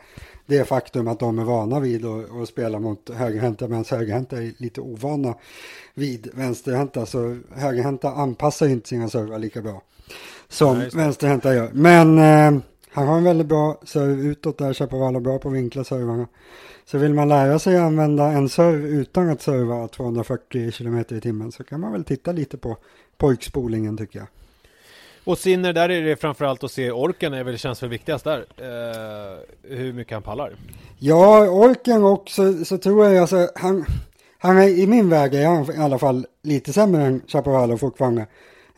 det 0.47 0.65
faktum 0.65 1.09
att 1.09 1.21
de 1.21 1.39
är 1.39 1.45
vana 1.45 1.81
vid 1.81 2.05
att 2.05 2.49
spela 2.49 2.79
mot 2.79 3.11
högerhänta 3.15 3.69
medan 3.69 3.85
högerhänta 3.91 4.37
är 4.37 4.53
lite 4.59 4.81
ovana 4.81 5.35
vid 5.95 6.29
vänsterhänta. 6.35 7.07
Så 7.07 7.39
högerhänta 7.55 8.11
anpassar 8.11 8.67
ju 8.67 8.73
inte 8.73 8.89
sina 8.89 9.09
servar 9.09 9.39
lika 9.39 9.63
bra 9.63 9.83
som 10.49 10.79
Nej, 10.79 10.91
vänsterhänta 10.95 11.55
gör. 11.55 11.71
Men 11.73 12.19
eh, 12.19 12.63
han 12.91 13.07
har 13.07 13.17
en 13.17 13.25
väldigt 13.25 13.47
bra 13.47 13.81
serve 13.83 14.23
utåt 14.23 14.59
där, 14.59 14.75
Chapovalov 14.75 15.23
bra 15.23 15.39
på 15.39 15.49
att 15.49 15.55
vinkla 15.55 15.85
servarna. 15.85 16.29
Så 16.85 16.99
vill 16.99 17.15
man 17.15 17.29
lära 17.29 17.59
sig 17.59 17.77
använda 17.77 18.25
en 18.25 18.49
serve 18.49 18.89
utan 18.89 19.31
att 19.31 19.43
serva 19.43 19.89
240 19.89 20.73
km 20.73 21.05
i 21.09 21.21
timmen 21.21 21.53
så 21.53 21.65
kan 21.65 21.81
man 21.81 21.93
väl 21.93 22.05
titta 22.05 22.33
lite 22.33 22.57
på 22.57 22.77
pojkspolingen 23.17 23.97
tycker 23.97 24.19
jag. 24.19 24.29
Och 25.25 25.39
Sinner, 25.39 25.73
där 25.73 25.89
är 25.89 26.03
det 26.03 26.17
framförallt 26.17 26.65
att 26.65 26.73
se 26.73 26.91
orken 26.91 27.35
är 27.35 27.45
väl 27.45 27.59
känns 27.59 27.83
väl 27.83 27.91
viktigast 27.91 28.25
där. 28.25 28.47
Eh, 28.57 29.39
hur 29.77 29.93
mycket 29.93 30.13
han 30.13 30.23
pallar. 30.23 30.53
Ja, 30.99 31.49
orken 31.51 32.05
också 32.05 32.65
så 32.65 32.79
tror 32.79 33.07
jag 33.07 33.17
alltså 33.17 33.49
han, 33.55 33.85
han 34.39 34.59
är 34.59 34.69
i 34.69 34.87
min 34.87 35.09
väg 35.09 35.35
är 35.35 35.47
han 35.47 35.75
i 35.75 35.79
alla 35.79 35.99
fall 35.99 36.27
lite 36.43 36.73
sämre 36.73 37.03
än 37.03 37.23
Chaparral 37.27 37.79
fortfarande. 37.79 38.27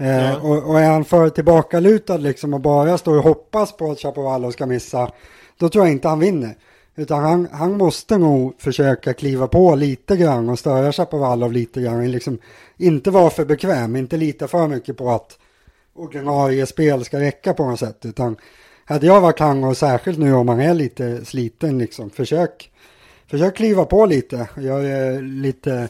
Eh, 0.01 0.25
ja. 0.25 0.39
och, 0.39 0.71
och, 0.71 0.81
är 0.81 0.91
han 0.91 1.05
för 1.05 1.29
tillbakalutad 1.29 2.17
liksom 2.17 2.55
och 2.55 2.61
bara 2.61 2.99
står 2.99 3.17
och 3.17 3.25
hoppas 3.25 3.77
på 3.77 3.91
att 3.91 3.99
Chapovalov 3.99 4.51
ska 4.51 4.67
missa, 4.67 5.13
då 5.59 5.69
tror 5.69 5.85
jag 5.85 5.93
inte 5.93 6.09
han 6.09 6.21
vinner. 6.21 6.57
Utan 6.97 7.25
han, 7.25 7.49
han 7.53 7.77
måste 7.77 8.19
nog 8.19 8.55
försöka 8.59 9.15
kliva 9.15 9.47
på 9.47 9.75
lite 9.75 10.17
grann 10.17 10.49
och 10.49 10.59
störa 10.59 10.93
Chapovalov 10.93 11.53
lite 11.53 11.81
grann. 11.83 12.11
Liksom, 12.11 12.39
inte 12.77 13.11
vara 13.11 13.31
för 13.31 13.45
bekväm, 13.45 13.97
inte 13.97 14.17
lita 14.17 14.49
för 14.49 14.69
mycket 14.69 14.97
på 14.97 15.11
att 15.11 15.39
ordinarie 15.95 16.67
spel 16.67 17.05
ska 17.05 17.21
räcka 17.21 17.55
på 17.55 17.65
något 17.65 17.79
sätt. 17.79 18.05
Utan 18.05 18.37
hade 18.85 19.07
jag 19.07 19.21
varit 19.21 19.39
han 19.39 19.65
och 19.65 19.77
särskilt 19.77 20.19
nu 20.19 20.35
om 20.35 20.47
man 20.47 20.61
är 20.61 20.75
lite 20.75 21.25
sliten 21.25 21.79
liksom, 21.79 22.11
försök, 22.11 22.71
försök 23.31 23.57
kliva 23.57 23.85
på 23.85 24.07
lite. 24.07 24.49
Jag 24.57 24.87
är 24.87 25.23
lite, 25.23 25.89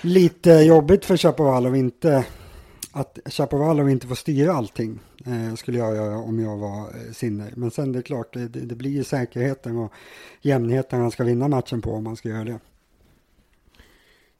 lite 0.00 0.50
jobbigt 0.50 1.04
för 1.04 1.16
Chapovalov 1.16 1.76
inte 1.76 2.24
att 2.92 3.18
Chapovalov 3.26 3.90
inte 3.90 4.06
får 4.06 4.14
styra 4.14 4.52
allting 4.52 5.00
eh, 5.26 5.54
skulle 5.54 5.78
jag 5.78 5.96
göra 5.96 6.16
om 6.16 6.38
jag 6.38 6.56
var 6.56 6.80
eh, 6.80 7.12
Sinner. 7.12 7.52
Men 7.56 7.70
sen 7.70 7.92
det 7.92 7.98
är 7.98 8.02
klart, 8.02 8.32
det, 8.32 8.48
det 8.48 8.74
blir 8.74 8.90
ju 8.90 9.04
säkerheten 9.04 9.76
och 9.76 9.92
jämnheten 10.42 11.00
han 11.00 11.10
ska 11.10 11.24
vinna 11.24 11.48
matchen 11.48 11.82
på 11.82 11.92
om 11.92 12.04
man 12.04 12.16
ska 12.16 12.28
göra 12.28 12.44
det. 12.44 12.58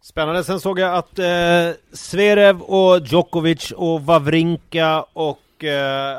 Spännande. 0.02 0.44
Sen 0.44 0.60
såg 0.60 0.78
jag 0.78 0.94
att 0.94 1.18
eh, 1.18 1.70
Zverev 1.92 2.60
och 2.60 3.06
Djokovic 3.06 3.72
och 3.76 4.02
Wawrinka 4.02 5.02
och 5.12 5.64
eh, 5.64 5.70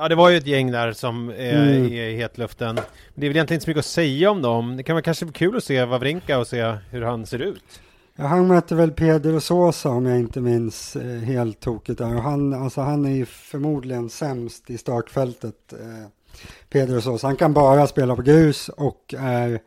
ja, 0.02 0.08
det 0.10 0.16
var 0.16 0.30
ju 0.30 0.38
ett 0.38 0.48
gäng 0.48 0.72
där 0.72 0.92
som 0.92 1.30
är 1.30 1.68
mm. 1.68 1.86
i 1.86 2.16
hetluften. 2.16 2.76
Det 3.16 3.26
är 3.26 3.30
väl 3.30 3.36
egentligen 3.38 3.58
inte 3.58 3.64
så 3.66 3.70
mycket 3.70 3.80
att 3.80 3.86
säga 3.86 4.32
om 4.32 4.42
dem. 4.42 4.78
Det 4.78 4.84
kan 4.84 4.94
vara 4.94 5.04
kanske 5.04 5.28
kul 5.28 5.58
att 5.58 5.64
se 5.64 5.86
Wawrinka 5.86 6.40
och 6.40 6.48
se 6.48 6.76
hur 6.90 7.02
han 7.02 7.26
ser 7.26 7.40
ut. 7.40 7.82
Ja, 8.16 8.26
han 8.26 8.48
mötte 8.48 8.76
väl 8.76 8.92
Pedro 8.92 9.40
Sosa 9.40 9.90
om 9.90 10.06
jag 10.06 10.20
inte 10.20 10.42
minns 10.42 10.96
eh, 10.96 11.20
helt 11.20 11.60
tokigt 11.60 12.00
där. 12.00 12.16
Och 12.16 12.22
han, 12.22 12.54
alltså, 12.54 12.82
han 12.82 13.06
är 13.06 13.16
ju 13.16 13.26
förmodligen 13.26 14.10
sämst 14.10 14.70
i 14.70 14.78
startfältet. 14.78 15.74
Eh, 15.74 16.08
Pedro 16.70 17.02
Sosa. 17.02 17.28
Han 17.28 17.36
kan 17.36 17.54
bara 17.54 17.88
spela 17.88 18.16
på 18.16 18.22
grus 18.22 18.70
och 18.70 19.14
är 19.18 19.60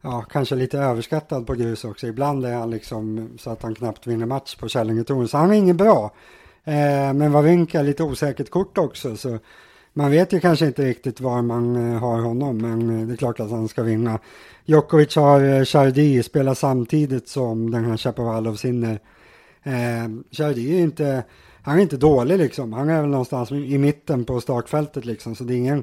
ja, 0.00 0.24
kanske 0.30 0.54
lite 0.54 0.78
överskattad 0.78 1.46
på 1.46 1.54
grus 1.54 1.84
också. 1.84 2.06
Ibland 2.06 2.44
är 2.44 2.54
han 2.54 2.70
liksom 2.70 3.30
så 3.38 3.50
att 3.50 3.62
han 3.62 3.74
knappt 3.74 4.06
vinner 4.06 4.26
match 4.26 4.56
på 4.56 4.68
Källingetouren. 4.68 5.28
Så 5.28 5.36
han 5.36 5.50
är 5.50 5.54
ingen 5.54 5.76
bra. 5.76 6.10
Eh, 6.64 7.12
men 7.12 7.32
Wawrinka 7.32 7.80
är 7.80 7.84
lite 7.84 8.02
osäkert 8.02 8.50
kort 8.50 8.78
också. 8.78 9.16
Så 9.16 9.38
man 9.96 10.10
vet 10.10 10.32
ju 10.32 10.40
kanske 10.40 10.66
inte 10.66 10.84
riktigt 10.84 11.20
var 11.20 11.42
man 11.42 11.76
eh, 11.76 11.98
har 12.00 12.20
honom. 12.20 12.58
Men 12.58 13.00
eh, 13.00 13.06
det 13.06 13.12
är 13.12 13.16
klart 13.16 13.40
att 13.40 13.50
han 13.50 13.68
ska 13.68 13.82
vinna. 13.82 14.18
Djokovic 14.64 15.16
har 15.16 15.44
eh, 15.44 15.64
Chardy 15.64 16.22
spelar 16.22 16.54
samtidigt 16.54 17.28
som 17.28 17.70
den 17.70 17.84
här 17.84 17.96
Chapovalov 17.96 18.54
sinner. 18.54 19.00
Eh, 19.62 20.08
Chardy 20.30 20.76
är 20.76 20.80
inte, 20.80 21.24
han 21.62 21.78
är 21.78 21.82
inte 21.82 21.96
dålig 21.96 22.38
liksom. 22.38 22.72
Han 22.72 22.88
är 22.88 23.00
väl 23.00 23.10
någonstans 23.10 23.52
i 23.52 23.78
mitten 23.78 24.24
på 24.24 24.40
startfältet 24.40 25.04
liksom. 25.04 25.34
Så 25.34 25.44
det 25.44 25.54
är 25.54 25.56
ingen, 25.56 25.82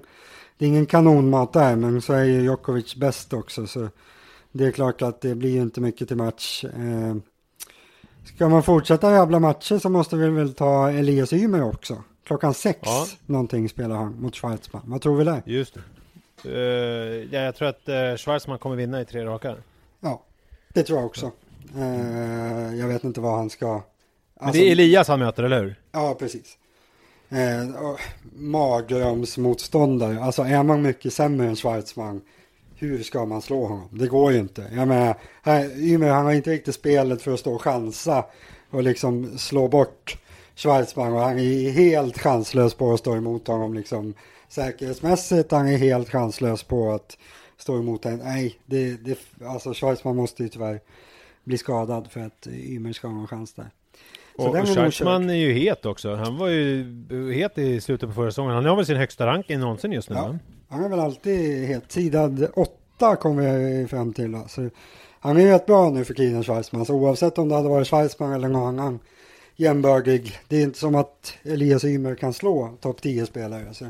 det 0.58 0.66
är 0.66 0.70
ingen 0.70 0.86
kanonmat 0.86 1.54
där. 1.54 1.76
Men 1.76 2.02
så 2.02 2.14
är 2.14 2.24
ju 2.24 2.42
Djokovic 2.42 2.96
bäst 2.96 3.34
också. 3.34 3.68
Så 3.68 3.90
det 4.52 4.66
är 4.66 4.72
klart 4.72 5.02
att 5.02 5.22
det 5.22 5.36
blir 5.36 5.50
ju 5.50 5.62
inte 5.62 5.82
mycket 5.82 6.08
till 6.08 6.18
match. 6.18 6.64
Eh, 6.64 7.16
ska 8.24 8.50
man 8.50 8.64
fortsätta 8.64 9.12
jävla 9.12 9.40
matcher 9.40 9.78
så 9.78 9.90
måste 9.90 10.16
vi 10.16 10.30
väl 10.30 10.54
ta 10.54 10.92
Elias 10.92 11.34
Ymer 11.34 11.64
också. 11.64 12.04
Klockan 12.24 12.54
sex 12.54 12.80
ja. 12.84 13.08
någonting 13.26 13.70
spelar 13.70 13.96
han 13.96 14.22
mot 14.22 14.36
Schweizman. 14.36 14.82
Vad 14.86 15.02
tror 15.02 15.18
vi 15.18 15.24
där? 15.24 15.42
Just 15.46 15.74
det. 15.74 15.82
Uh, 16.46 17.34
ja, 17.34 17.40
jag 17.40 17.56
tror 17.56 17.68
att 17.68 17.90
uh, 17.90 18.18
Schwarzman 18.18 18.60
kommer 18.60 18.76
vinna 18.76 19.02
i 19.02 19.06
tre 19.06 19.26
raka. 19.26 19.56
Ja, 20.00 20.22
det 20.74 20.84
tror 20.84 21.00
jag 21.00 21.06
också. 21.06 21.32
Uh, 21.78 22.76
jag 22.76 22.88
vet 22.88 23.04
inte 23.04 23.22
vad 23.22 23.38
han 23.38 23.50
ska... 23.50 23.74
Alltså, 23.74 23.86
Men 24.40 24.54
det 24.54 24.60
är 24.60 24.72
Elias 24.72 25.08
han 25.08 25.20
möter, 25.20 25.44
eller 25.44 25.64
hur? 25.64 25.76
Ja, 25.92 26.16
precis. 26.20 26.58
Uh, 27.32 27.98
Mardrömsmotståndare. 28.34 30.24
Alltså 30.24 30.42
är 30.42 30.64
man 30.64 30.82
mycket 30.82 31.14
sämre 31.14 31.48
än 31.48 31.56
Schwarzman, 31.56 32.22
hur 32.76 33.04
ska 33.04 33.26
man 33.26 33.42
slå 33.42 33.66
honom? 33.66 33.88
Det 33.92 34.08
går 34.08 34.32
ju 34.32 34.40
inte. 34.40 34.72
Jag 34.76 34.88
menar, 34.88 35.16
Ymer 35.78 36.10
han 36.10 36.26
har 36.26 36.34
inte 36.34 36.52
riktigt 36.52 36.76
spelet 36.76 37.22
för 37.22 37.34
att 37.34 37.40
stå 37.40 37.54
och 37.54 37.62
chansa 37.62 38.26
och 38.70 38.84
liksom 38.84 39.38
slå 39.38 39.68
bort 39.68 40.18
Schwarzman 40.56 41.14
och 41.14 41.20
han 41.20 41.40
är 41.40 41.72
helt 41.72 42.18
chanslös 42.18 42.74
på 42.74 42.94
att 42.94 43.00
stå 43.00 43.16
emot 43.16 43.48
honom 43.48 43.74
liksom 43.74 44.14
säkerhetsmässigt. 44.50 45.52
Han 45.52 45.68
är 45.68 45.78
helt 45.78 46.10
chanslös 46.10 46.64
på 46.64 46.92
att 46.92 47.18
stå 47.58 47.80
emot 47.80 48.06
en. 48.06 48.18
Nej, 48.18 48.60
det, 48.66 49.06
det, 49.06 49.20
alltså 49.46 49.74
Schweizman 49.74 50.16
måste 50.16 50.44
ju 50.44 50.50
tyvärr 50.50 50.80
bli 51.44 51.58
skadad 51.58 52.08
för 52.12 52.20
att 52.20 52.48
Ymer 52.48 52.94
ska 52.94 53.08
ha 53.08 53.16
någon 53.16 53.28
chans 53.28 53.54
där. 53.54 53.70
Så 54.36 54.60
och 54.60 54.68
Schweizman 54.68 55.30
är 55.30 55.34
ju 55.34 55.54
het 55.54 55.86
också. 55.86 56.16
Han 56.16 56.38
var 56.38 56.48
ju 56.48 57.34
het 57.34 57.58
i 57.58 57.82
slutet 57.82 58.10
på 58.10 58.16
förra 58.16 58.32
säsongen. 58.32 58.56
Han 58.56 58.66
har 58.66 58.76
väl 58.76 58.86
sin 58.86 58.98
högsta 58.98 59.26
ranking 59.26 59.60
någonsin 59.60 59.92
just 59.92 60.10
nu? 60.10 60.16
Ja, 60.16 60.36
han 60.70 60.84
är 60.84 60.90
väl 60.90 61.00
alltid 61.00 61.68
het. 61.68 61.92
Sidad 61.92 62.48
åtta 62.54 63.16
kommer 63.16 63.58
vi 63.58 63.88
fram 63.88 64.14
till. 64.14 64.40
Så 64.48 64.70
han 65.20 65.38
är 65.38 65.42
ju 65.42 65.50
rätt 65.50 65.66
bra 65.66 65.90
nu 65.90 66.06
för 66.06 66.14
tiden, 66.14 66.44
Schweizman. 66.44 66.86
Så 66.86 66.94
oavsett 66.94 67.38
om 67.38 67.50
det 67.50 67.56
hade 67.56 67.70
varit 67.70 67.88
Schweizman 67.88 68.34
eller 68.34 68.48
någon 68.48 68.80
annan 68.80 69.00
jämbördig. 69.62 70.40
Det 70.48 70.58
är 70.58 70.64
inte 70.64 70.80
som 70.80 70.96
att 70.96 71.34
Elias 71.44 71.84
Ymer 71.84 72.16
kan 72.16 72.34
slå 72.34 72.78
topp 72.82 73.02
10-spelare. 73.02 73.74
Så 73.74 73.86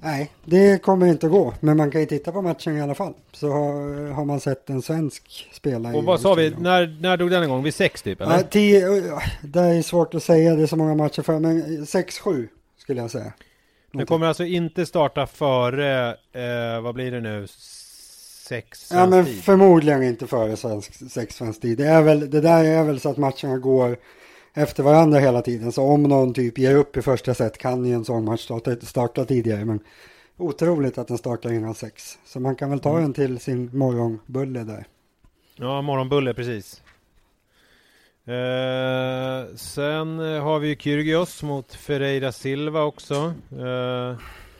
Nej, 0.00 0.30
det 0.44 0.82
kommer 0.82 1.06
inte 1.06 1.26
att 1.26 1.32
gå. 1.32 1.54
Men 1.60 1.76
man 1.76 1.90
kan 1.90 2.00
ju 2.00 2.06
titta 2.06 2.32
på 2.32 2.42
matchen 2.42 2.76
i 2.76 2.80
alla 2.80 2.94
fall. 2.94 3.14
Så 3.32 3.52
har, 3.52 4.10
har 4.10 4.24
man 4.24 4.40
sett 4.40 4.70
en 4.70 4.82
svensk 4.82 5.48
spela. 5.52 5.94
Och 5.96 6.04
vad 6.04 6.20
sa 6.20 6.34
vi, 6.34 6.54
när, 6.58 6.98
när 7.00 7.16
drog 7.16 7.30
den 7.30 7.42
igång? 7.42 7.62
Vid 7.62 7.74
sex 7.74 8.02
typ? 8.02 8.20
Eller? 8.20 8.32
Ja, 8.32 8.42
tio, 8.42 9.12
det 9.42 9.60
är 9.60 9.82
svårt 9.82 10.14
att 10.14 10.22
säga, 10.22 10.54
det 10.54 10.62
är 10.62 10.66
så 10.66 10.76
många 10.76 10.94
matcher 10.94 11.22
för. 11.22 11.38
Men 11.38 11.86
sex, 11.86 12.18
sju 12.18 12.48
skulle 12.78 13.00
jag 13.00 13.10
säga. 13.10 13.32
Den 13.92 14.06
kommer 14.06 14.26
alltså 14.26 14.44
inte 14.44 14.86
starta 14.86 15.26
före, 15.26 16.08
eh, 16.32 16.80
vad 16.82 16.94
blir 16.94 17.10
det 17.10 17.20
nu? 17.20 17.46
Sex 18.48 18.90
Ja 18.92 19.06
men 19.06 19.24
tid. 19.24 19.42
förmodligen 19.42 20.02
inte 20.02 20.26
före 20.26 20.80
sex 21.10 21.36
svensk 21.36 21.60
tid. 21.60 21.78
Det, 21.78 21.86
är 21.86 22.02
väl, 22.02 22.30
det 22.30 22.40
där 22.40 22.64
är 22.64 22.82
väl 22.82 23.00
så 23.00 23.08
att 23.10 23.16
matcherna 23.16 23.58
går 23.58 23.96
efter 24.56 24.82
varandra 24.82 25.18
hela 25.18 25.42
tiden. 25.42 25.72
Så 25.72 25.82
om 25.82 26.02
någon 26.02 26.34
typ 26.34 26.58
ger 26.58 26.74
upp 26.74 26.96
i 26.96 27.02
första 27.02 27.34
set 27.34 27.58
kan 27.58 27.84
ju 27.84 27.94
en 27.94 28.04
sån 28.04 28.24
match 28.24 28.40
starta, 28.40 28.76
starta 28.80 29.24
tidigare. 29.24 29.64
Men 29.64 29.80
otroligt 30.36 30.98
att 30.98 31.08
den 31.08 31.18
startar 31.18 31.52
innan 31.52 31.74
sex. 31.74 32.18
Så 32.24 32.40
man 32.40 32.56
kan 32.56 32.70
väl 32.70 32.80
ta 32.80 32.90
mm. 32.90 33.04
en 33.04 33.12
till 33.12 33.38
sin 33.38 33.78
morgonbulle 33.78 34.64
där. 34.64 34.84
Ja, 35.56 35.82
morgonbulle 35.82 36.34
precis. 36.34 36.82
Eh, 38.26 39.56
sen 39.56 40.18
har 40.18 40.58
vi 40.58 40.76
Kyrgios 40.76 41.42
mot 41.42 41.74
Ferreira 41.74 42.32
Silva 42.32 42.82
också. 42.82 43.34
Eh, 43.52 44.18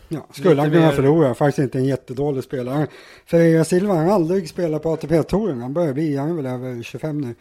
Ja, 0.09 0.27
skulle 0.31 0.61
han 0.61 0.71
kunna 0.71 0.87
mer- 0.87 0.93
förlora. 0.93 1.35
Faktiskt 1.35 1.59
inte 1.59 1.79
en 1.79 1.85
jättedålig 1.85 2.45
spelare. 2.45 2.87
Ferreira 3.27 3.65
Silva 3.65 3.95
har 3.95 4.13
aldrig 4.13 4.49
spelat 4.49 4.83
på 4.83 4.91
ATP-touren. 4.91 5.61
Han 5.61 5.73
börjar 5.73 5.93
bli, 5.93 6.17
han 6.17 6.31
är 6.31 6.35
väl 6.35 6.47
över 6.47 6.83
25 6.83 7.21
nu. 7.21 7.35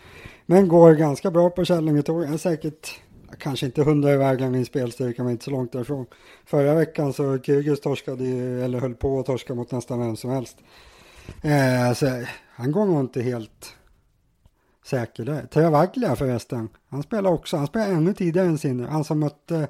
Men 0.45 0.67
går 0.67 0.93
ganska 0.93 1.31
bra 1.31 1.49
på 1.49 1.65
Kärlingetouren. 1.65 2.33
Är 2.33 2.37
säkert, 2.37 2.99
kanske 3.39 3.65
inte 3.65 3.83
hundra 3.83 4.13
i 4.13 4.17
vägen 4.17 4.55
i 4.55 4.65
spelstyrka, 4.65 5.23
men 5.23 5.31
inte 5.31 5.45
så 5.45 5.51
långt 5.51 5.71
därifrån. 5.71 6.05
Förra 6.45 6.73
veckan 6.75 7.13
så 7.13 7.37
Kyrgios 7.39 7.81
torskade 7.81 8.23
ju, 8.23 8.63
eller 8.63 8.79
höll 8.79 8.93
på 8.95 9.19
att 9.19 9.25
torska 9.25 9.55
mot 9.55 9.71
nästan 9.71 9.99
vem 9.99 10.15
som 10.15 10.29
helst. 10.29 10.57
Eh, 11.41 11.93
så 11.93 12.23
han 12.55 12.71
går 12.71 12.85
nog 12.85 12.99
inte 12.99 13.21
helt 13.21 13.75
säker 14.85 15.25
där. 15.25 15.41
Travaglia 15.45 16.15
förresten. 16.15 16.69
Han 16.89 17.03
spelar 17.03 17.31
också, 17.31 17.57
han 17.57 17.67
spelar 17.67 17.87
ännu 17.87 18.13
tidigare 18.13 18.47
än 18.47 18.57
Sinner. 18.57 18.87
Han 18.87 19.03
som 19.03 19.19
mötte 19.19 19.67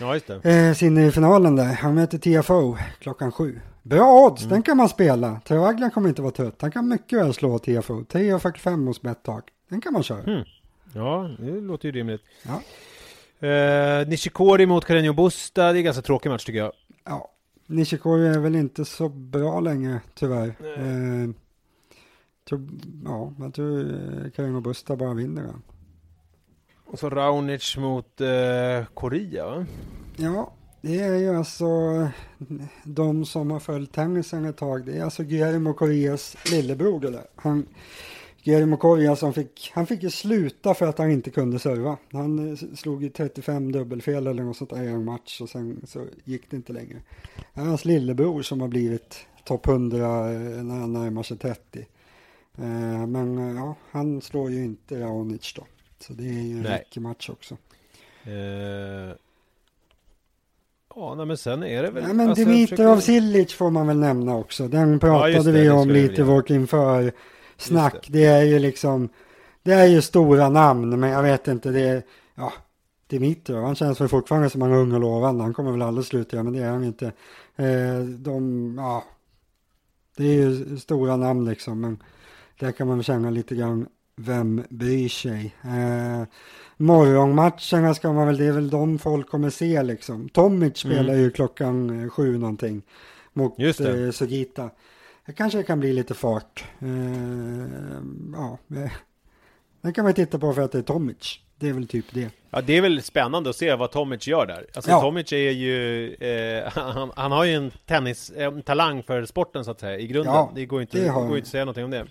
Ja. 0.00 0.16
Eh, 0.50 0.74
Sinner 0.74 1.02
i 1.02 1.10
finalen 1.10 1.56
där. 1.56 1.64
Han 1.64 1.94
möter 1.94 2.18
TFO 2.18 2.76
klockan 3.00 3.32
sju. 3.32 3.60
Bra 3.82 4.26
odds, 4.26 4.42
Mm. 4.42 4.52
den 4.54 4.62
kan 4.62 4.76
man 4.76 4.88
spela. 4.88 5.40
Travaglia 5.44 5.90
kommer 5.90 6.08
inte 6.08 6.22
vara 6.22 6.32
trött. 6.32 6.62
Han 6.62 6.70
kan 6.70 6.88
mycket 6.88 7.18
väl 7.18 7.34
slå 7.34 7.58
TFO. 7.58 8.04
3,45 8.04 8.86
hos 8.86 9.02
Betthag. 9.02 9.42
Den 9.68 9.80
kan 9.80 9.92
man 9.92 10.02
köra. 10.02 10.22
Mm. 10.22 10.44
Ja, 10.94 11.30
det 11.38 11.60
låter 11.60 11.88
ju 11.88 11.92
rimligt. 11.92 12.22
Ja. 12.42 12.62
Eh, 13.48 14.08
Nishikori 14.08 14.66
mot 14.66 14.86
Carreño 14.86 15.12
Busta, 15.14 15.62
det 15.62 15.68
är 15.68 15.76
en 15.78 15.84
ganska 15.84 16.02
tråkig 16.02 16.30
match 16.30 16.44
tycker 16.44 16.58
jag. 16.58 16.72
ja. 17.04 17.30
Nishikori 17.66 18.28
är 18.28 18.38
väl 18.38 18.56
inte 18.56 18.84
så 18.84 19.08
bra 19.08 19.60
längre 19.60 20.00
tyvärr. 20.14 20.46
Eh, 20.48 21.30
tror, 22.48 22.68
ja, 23.04 23.32
jag 23.38 23.54
tror 23.54 23.80
eh, 23.80 24.30
Carino 24.30 24.60
Busta 24.60 24.96
bara 24.96 25.14
vinner 25.14 25.42
den. 25.42 25.62
Och 26.84 26.98
så 26.98 27.10
Raonic 27.10 27.76
mot 27.76 28.20
eh, 28.20 28.84
Korea 28.94 29.46
va? 29.46 29.66
Ja, 30.16 30.52
det 30.82 31.00
är 31.00 31.14
ju 31.14 31.36
alltså 31.36 31.66
de 32.84 33.24
som 33.24 33.50
har 33.50 33.60
följt 33.60 33.92
tennisen 33.92 34.44
ett 34.44 34.56
tag. 34.56 34.86
Det 34.86 34.98
är 34.98 35.04
alltså 35.04 35.22
Guillermo 35.22 35.74
Correas 35.74 36.36
lillebror 36.52 37.00
där. 37.00 37.26
Han, 37.36 37.66
Guillermo 38.48 38.76
Correa 38.76 39.16
som 39.16 39.32
fick, 39.34 39.70
han 39.74 39.86
fick 39.86 40.02
ju 40.02 40.10
sluta 40.10 40.74
för 40.74 40.86
att 40.86 40.98
han 40.98 41.10
inte 41.10 41.30
kunde 41.30 41.58
serva. 41.58 41.96
Han 42.12 42.50
eh, 42.52 42.56
slog 42.76 43.02
ju 43.02 43.08
35 43.10 43.72
dubbelfel 43.72 44.26
eller 44.26 44.42
något 44.42 44.56
sånt 44.56 44.70
där 44.70 44.82
i 44.82 44.86
en 44.88 45.04
match 45.04 45.40
och 45.40 45.48
sen 45.48 45.82
så 45.86 46.04
gick 46.24 46.50
det 46.50 46.56
inte 46.56 46.72
längre. 46.72 46.96
Det 47.54 47.60
är 47.60 47.64
hans 47.64 47.84
lillebror 47.84 48.42
som 48.42 48.60
har 48.60 48.68
blivit 48.68 49.26
topp 49.44 49.66
100 49.68 49.98
eh, 50.32 50.38
när 50.40 50.74
han 50.80 50.92
närmar 50.92 51.22
sig 51.22 51.36
30. 51.36 51.78
Eh, 52.58 53.06
Men 53.06 53.56
ja, 53.56 53.74
han 53.90 54.20
slår 54.20 54.50
ju 54.50 54.64
inte 54.64 55.00
Raonic 55.00 55.52
då. 55.56 55.66
Så 56.00 56.12
det 56.12 56.22
är 56.28 56.42
ju 56.42 56.56
en 56.56 56.62
Nej. 56.62 56.78
viktig 56.78 57.00
match 57.02 57.30
också. 57.30 57.56
Eh, 58.24 59.14
ja, 60.94 61.14
nej, 61.14 61.26
men 61.26 61.36
sen 61.36 61.62
är 61.62 61.82
det 61.82 61.90
väl... 61.90 62.04
Ja, 62.06 62.12
men 62.12 62.28
alltså, 62.28 62.44
Dimitrov 62.44 62.96
försöker- 62.96 63.00
Silic 63.00 63.52
får 63.54 63.70
man 63.70 63.86
väl 63.86 63.98
nämna 63.98 64.36
också. 64.36 64.68
Den 64.68 64.98
pratade 65.00 65.32
just 65.32 65.44
det, 65.46 65.52
vi 65.52 65.70
om 65.70 65.88
lite 65.90 66.22
vårt 66.22 66.50
inför 66.50 67.12
snack. 67.58 67.94
Just 67.94 68.12
Det. 68.12 68.24
är 68.24 68.42
ju 68.42 68.58
liksom, 68.58 69.08
det 69.62 69.72
är 69.72 69.86
ju 69.86 70.02
stora 70.02 70.48
namn, 70.48 71.00
men 71.00 71.10
jag 71.10 71.22
vet 71.22 71.48
inte, 71.48 71.70
det 71.70 71.80
är, 71.80 72.02
ja, 72.34 72.52
Dimitrov, 73.06 73.64
han 73.64 73.74
känns 73.74 74.00
väl 74.00 74.08
fortfarande 74.08 74.50
som 74.50 74.62
han 74.62 74.72
är 74.72 74.76
ung 74.76 74.92
och 74.92 75.00
lovande. 75.00 75.42
Han 75.42 75.54
kommer 75.54 75.70
väl 75.72 75.82
aldrig 75.82 76.06
sluta, 76.06 76.42
men 76.42 76.52
det 76.52 76.58
är 76.58 76.70
han 76.70 76.84
inte. 76.84 77.06
Eh, 77.56 77.98
de, 78.18 78.74
ja, 78.78 79.04
det 80.16 80.24
är 80.24 80.32
ju 80.34 80.76
stora 80.78 81.16
namn 81.16 81.44
liksom, 81.50 81.80
men 81.80 82.02
där 82.58 82.72
kan 82.72 82.86
man 82.86 82.96
väl 82.96 83.04
känna 83.04 83.30
lite 83.30 83.54
grann, 83.54 83.86
vem 84.16 84.62
bryr 84.70 85.08
sig? 85.08 85.54
Eh, 85.62 86.26
morgonmatcherna 86.76 87.94
ska 87.94 88.12
man 88.12 88.26
väl, 88.26 88.36
det 88.36 88.44
är 88.46 88.52
väl 88.52 88.70
de 88.70 88.98
folk 88.98 89.28
kommer 89.30 89.50
se 89.50 89.82
liksom. 89.82 90.28
Tomic 90.28 90.84
Mm. 90.84 90.96
spelar 90.96 91.14
ju 91.14 91.30
klockan 91.30 92.02
eh, 92.02 92.08
sju 92.10 92.38
någonting 92.38 92.82
mot 93.32 93.58
Just 93.58 93.78
det. 93.78 94.04
eh, 94.06 94.10
Sugita. 94.10 94.70
Det 95.28 95.34
kanske 95.34 95.62
kan 95.62 95.80
bli 95.80 95.92
lite 95.92 96.14
fart. 96.14 96.64
Eh, 96.80 96.88
ja, 98.32 98.58
den 99.82 99.92
kan 99.92 100.04
man 100.04 100.14
titta 100.14 100.38
på 100.38 100.52
för 100.52 100.62
att 100.62 100.72
det 100.72 100.78
är 100.78 100.82
Tomic. 100.82 101.40
Det 101.56 101.68
är 101.68 101.72
väl 101.72 101.88
typ 101.88 102.04
det. 102.14 102.30
Ja, 102.50 102.60
det 102.60 102.76
är 102.76 102.82
väl 102.82 103.02
spännande 103.02 103.50
att 103.50 103.56
se 103.56 103.74
vad 103.74 103.90
Tomic 103.90 104.26
gör 104.26 104.46
där. 104.46 104.66
Alltså 104.74 104.90
Ja. 104.90 105.00
Tomic 105.00 105.32
är 105.32 105.50
ju... 105.50 106.14
Eh, 106.14 106.72
han, 106.74 107.10
han 107.16 107.32
har 107.32 107.44
ju 107.44 107.54
en 107.54 107.70
tennis... 107.86 108.32
En 108.36 108.62
talang 108.62 109.02
för 109.02 109.24
sporten 109.24 109.64
så 109.64 109.70
att 109.70 109.80
säga, 109.80 109.98
i 109.98 110.06
grunden. 110.06 110.34
Ja, 110.34 110.52
det 110.54 110.66
går 110.66 110.78
ju 110.80 110.82
inte, 110.82 110.98
det 111.00 111.08
går 111.08 111.24
inte 111.26 111.38
att 111.38 111.46
säga 111.46 111.64
någonting 111.64 111.84
om 111.84 111.90
det. 111.90 112.06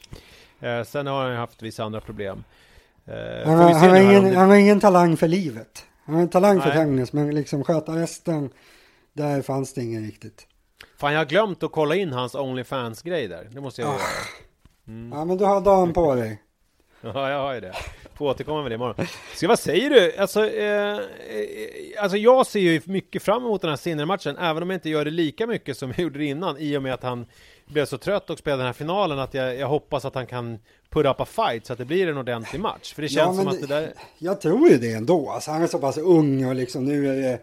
Eh, 0.70 0.84
sen 0.84 1.08
har 1.08 1.22
han 1.22 1.32
ju 1.32 1.38
haft 1.38 1.62
vissa 1.62 1.84
andra 1.84 2.02
problem. 2.02 2.44
Eh, 3.06 3.16
Han, 3.46 3.58
han, 3.74 3.90
har 3.90 3.98
ingen, 4.02 4.24
det- 4.24 4.36
han 4.36 4.50
har 4.50 4.56
ingen 4.56 4.80
talang 4.80 5.18
för 5.18 5.28
livet. 5.28 5.86
Han 6.06 6.16
har 6.16 6.22
en 6.22 6.30
talang 6.30 6.62
för 6.62 6.68
Nej. 6.70 6.78
tennis, 6.78 7.14
men 7.14 7.36
liksom 7.36 7.64
sköta 7.64 7.96
resten, 7.96 8.50
där 9.14 9.42
fanns 9.42 9.74
det 9.74 9.84
ingen 9.84 10.04
riktigt. 10.06 10.48
Fan, 11.00 11.14
jag 11.14 11.20
har 11.20 11.26
glömt 11.26 11.64
att 11.64 11.72
kolla 11.72 11.96
in 11.96 12.14
hans 12.14 12.36
Onlyfans-grej 12.36 13.28
där. 13.28 13.48
Det 13.52 13.62
måste 13.62 13.82
jag 13.82 13.90
Ah. 13.90 13.94
göra. 13.94 14.02
Mm. 14.88 15.18
Ja, 15.18 15.26
men 15.26 15.38
du 15.38 15.46
har 15.46 15.62
dagen 15.62 15.94
på 15.94 16.16
dig. 16.16 16.42
Ja, 17.02 17.30
jag 17.30 17.40
har 17.40 17.54
ju 17.54 17.60
det. 17.60 17.74
Får 18.16 18.26
återkomma 18.30 18.62
med 18.62 18.72
det 18.72 18.76
imorgon. 18.76 19.06
Så 19.36 19.48
vad 19.48 19.60
säger 19.60 19.90
du? 19.90 20.18
Alltså, 20.18 20.50
eh, 20.50 20.92
eh, 20.98 21.00
alltså 22.02 22.18
jag 22.18 22.48
ser 22.48 22.60
ju 22.60 22.82
mycket 22.86 23.24
fram 23.24 23.44
emot 23.46 23.62
den 23.62 23.70
här 23.70 23.78
Sinner-matchen, 23.78 24.38
även 24.38 24.64
om 24.64 24.70
jag 24.70 24.78
inte 24.78 24.90
gör 24.90 25.06
det 25.06 25.12
lika 25.12 25.48
mycket 25.48 25.78
som 25.78 25.90
jag 25.90 26.00
gjorde 26.00 26.24
innan, 26.26 26.58
i 26.58 26.78
och 26.78 26.82
med 26.84 26.94
att 26.94 27.04
han 27.04 27.26
blev 27.66 27.86
så 27.86 27.98
trött 27.98 28.30
och 28.30 28.38
spelade 28.40 28.62
den 28.62 28.66
här 28.68 28.74
finalen, 28.74 29.20
att 29.20 29.34
jag, 29.34 29.56
jag 29.56 29.68
hoppas 29.68 30.06
att 30.06 30.16
han 30.16 30.28
kan 30.28 30.60
put 30.90 31.06
up 31.06 31.20
a 31.22 31.26
fight, 31.26 31.66
så 31.66 31.74
att 31.74 31.80
det 31.80 31.86
blir 31.86 32.08
en 32.08 32.18
ordentlig 32.18 32.60
match. 32.62 32.94
För 32.94 33.02
det 33.02 33.08
Ja, 33.12 33.24
känns 33.26 33.38
men 33.38 33.46
som 33.46 33.54
att 33.54 33.62
det 33.62 33.68
där... 33.76 33.94
Jag 34.18 34.42
tror 34.42 34.70
ju 34.70 34.78
det 34.78 34.92
ändå. 34.94 35.30
Alltså, 35.30 35.52
han 35.52 35.62
är 35.64 35.68
så 35.68 35.80
pass 35.80 35.98
ung 35.98 36.46
och 36.46 36.56
liksom 36.56 36.86
nu 36.86 37.10
är 37.10 37.16
det... 37.22 37.40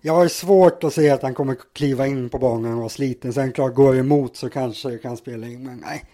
Jag 0.00 0.14
har 0.14 0.28
svårt 0.28 0.84
att 0.84 0.94
se 0.94 1.10
att 1.10 1.22
han 1.22 1.34
kommer 1.34 1.56
kliva 1.72 2.06
in 2.06 2.28
på 2.28 2.38
banan 2.38 2.72
och 2.72 2.78
vara 2.78 2.88
sliten. 2.88 3.32
Sen 3.32 3.52
klart, 3.52 3.74
går 3.74 3.92
det 3.92 3.98
emot 3.98 4.36
så 4.36 4.50
kanske 4.50 4.88
det 4.88 4.98
kan 4.98 5.16
spela 5.16 5.46
in. 5.46 5.64
Men 5.64 5.84
nej, 5.86 6.04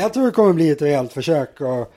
jag 0.00 0.12
tror 0.12 0.26
det 0.26 0.32
kommer 0.32 0.52
bli 0.52 0.70
ett 0.70 0.82
rejält 0.82 1.12
försök. 1.12 1.60
Och... 1.60 1.94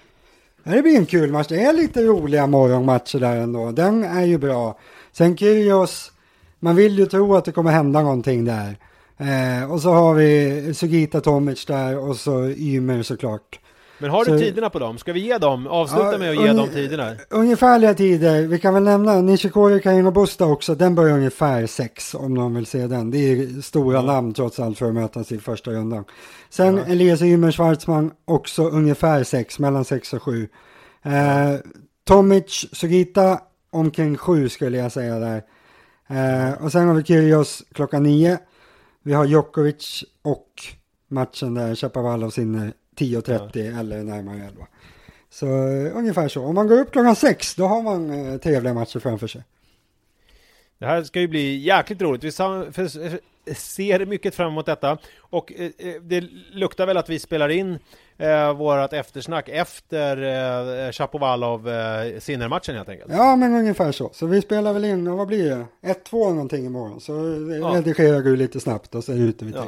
Det 0.64 0.82
blir 0.82 0.98
en 0.98 1.06
kul 1.06 1.32
match. 1.32 1.48
Det 1.48 1.62
är 1.62 1.74
lite 1.74 2.04
roliga 2.04 2.48
morgonmatcher 2.48 3.20
där 3.20 3.38
ändå. 3.38 3.72
Den 3.72 4.04
är 4.04 4.26
ju 4.26 4.38
bra. 4.38 4.80
Sen 5.12 5.38
Kyrgios, 5.38 6.12
man 6.60 6.76
vill 6.76 7.00
ju 7.00 7.06
tro 7.06 7.36
att 7.36 7.46
det 7.46 7.52
kommer 7.52 7.72
hända 7.72 8.02
någonting 8.02 8.46
där. 8.46 8.78
Eh, 9.18 9.72
och 9.72 9.82
så 9.82 9.90
har 9.90 10.14
vi 10.14 10.74
Sugita 10.74 11.22
Tomic 11.22 11.66
där 11.66 11.98
och 11.98 12.16
så 12.16 12.46
Ymer 12.48 13.04
såklart. 13.04 13.60
Men 13.98 14.10
har 14.10 14.26
du 14.26 14.32
Så- 14.32 14.38
tiderna 14.38 14.70
på 14.70 14.80
dem? 14.80 14.98
Ska 14.98 15.14
vi 15.14 15.20
ge 15.20 15.38
dem? 15.38 15.68
Avsluta 15.68 16.12
Ja, 16.12 16.18
med 16.18 16.30
att 16.30 16.36
ge 16.36 16.42
unge- 16.42 16.58
dem 16.58 16.70
tiderna. 16.74 17.12
Ungefärliga 17.30 17.94
tider, 17.94 18.42
vi 18.48 18.60
kan 18.60 18.74
väl 18.74 18.84
nämna 18.84 19.22
Nishikori 19.22 19.82
Kaino 19.82 20.12
Busta 20.12 20.46
också, 20.46 20.76
den 20.76 20.96
börjar 20.96 21.16
ungefär 21.16 21.66
sex 21.66 22.16
om 22.16 22.34
någon 22.34 22.56
vill 22.56 22.66
se 22.66 22.88
den. 22.88 23.12
Det 23.12 23.18
är 23.18 23.62
stora 23.62 24.02
namn 24.02 24.34
trots 24.34 24.60
allt 24.60 24.78
för 24.78 24.88
att 24.88 24.94
mötas 24.94 25.32
i 25.32 25.38
första 25.38 25.72
rundan. 25.72 26.04
Sen 26.50 26.78
Elias 26.78 27.22
Ymer 27.22 27.52
Schwartzman 27.52 28.12
också 28.26 28.64
ungefär 28.70 29.24
sex, 29.24 29.60
mellan 29.60 29.86
sex 29.86 30.14
och 30.14 30.24
sju. 30.24 30.48
Eh, 31.04 31.12
Tomic 32.08 32.66
Sugita 32.72 33.40
omkring 33.72 34.18
sju 34.18 34.50
skulle 34.50 34.78
jag 34.78 34.92
säga 34.92 35.20
där. 35.20 35.42
Eh, 36.10 36.64
och 36.64 36.72
sen 36.72 36.88
har 36.88 36.96
vi 36.96 37.04
Kyrgios 37.04 37.64
klockan 37.74 38.04
nio. 38.04 38.38
Vi 39.04 39.14
har 39.14 39.26
Djokovic 39.26 40.04
och 40.24 40.48
matchen 41.10 41.54
där 41.54 41.76
Chapovalov 41.76 42.30
Sinner 42.30 42.74
10.30 42.98 43.80
eller 43.80 44.04
närmare 44.04 44.36
11. 44.38 44.68
Så 45.30 45.46
eh, 45.48 45.98
ungefär 45.98 46.28
så. 46.28 46.44
Om 46.46 46.56
man 46.56 46.68
går 46.68 46.80
upp 46.80 46.92
klockan 46.92 47.16
sex, 47.16 47.56
då 47.56 47.66
har 47.66 47.82
man 47.82 48.30
eh, 48.32 48.38
trevliga 48.38 48.74
matcher 48.74 49.00
framför 49.00 49.28
sig. 49.28 49.44
Det 50.80 50.86
här 50.86 51.04
ska 51.04 51.20
ju 51.20 51.28
bli 51.28 51.58
jäkligt 51.58 52.02
roligt. 52.02 52.24
Vi 52.24 52.32
för- 52.32 53.20
ser 53.56 54.06
mycket 54.06 54.36
fram 54.36 54.48
emot 54.52 54.66
detta. 54.66 54.98
Och 55.20 55.54
eh, 55.54 55.66
eh, 55.78 56.02
det 56.02 56.24
luktar 56.54 56.86
väl 56.88 56.98
att 56.98 57.10
vi 57.10 57.20
spelar 57.20 57.50
in 57.50 57.80
eh, 58.18 58.54
vårat 58.54 58.94
eftersnack 58.94 59.50
efter 59.50 60.18
eh, 60.86 60.92
Chapovalov 60.92 61.70
eh, 61.70 62.20
Sinner-matchen 62.20 62.76
helt 62.76 62.90
enkelt. 62.90 63.12
Ja, 63.12 63.36
men 63.36 63.54
ungefär 63.56 63.92
så. 63.92 64.10
Så 64.14 64.26
vi 64.26 64.42
spelar 64.42 64.74
väl 64.74 64.86
in, 64.86 65.08
och 65.08 65.18
vad 65.18 65.28
blir 65.28 65.50
det? 65.50 65.66
1-2 65.94 66.30
någonting 66.34 66.66
imorgon. 66.66 67.02
Så 67.02 67.14
eh, 67.52 67.58
Ja. 67.58 67.74
redigerar 67.76 68.22
du 68.22 68.36
lite 68.36 68.60
snabbt 68.60 68.96
och 68.96 69.04
så 69.04 69.12
är 69.12 69.16
det 69.16 69.22
ute 69.24 69.46
vid 69.46 69.56
Ja. 69.56 69.68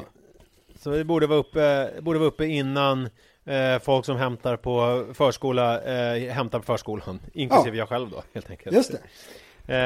Så 0.80 0.90
vi 0.90 1.04
borde 1.04 1.28
vara 1.28 1.40
uppe, 1.40 1.90
borde 2.02 2.20
vara 2.20 2.28
uppe 2.28 2.46
innan 2.46 3.10
eh, 3.46 3.80
folk 3.82 4.06
som 4.06 4.18
hämtar 4.18 4.58
på 4.58 5.06
förskola 5.14 5.82
eh, 5.82 6.32
hämtar 6.34 6.60
på 6.60 6.66
förskolan. 6.66 7.20
Inklusive 7.34 7.78
jag 7.78 7.90
själv 7.90 8.10
då 8.10 8.24
helt 8.34 8.50
enkelt. 8.50 8.76
Just 8.76 8.92
det. 8.92 9.00
Eh, 9.70 9.78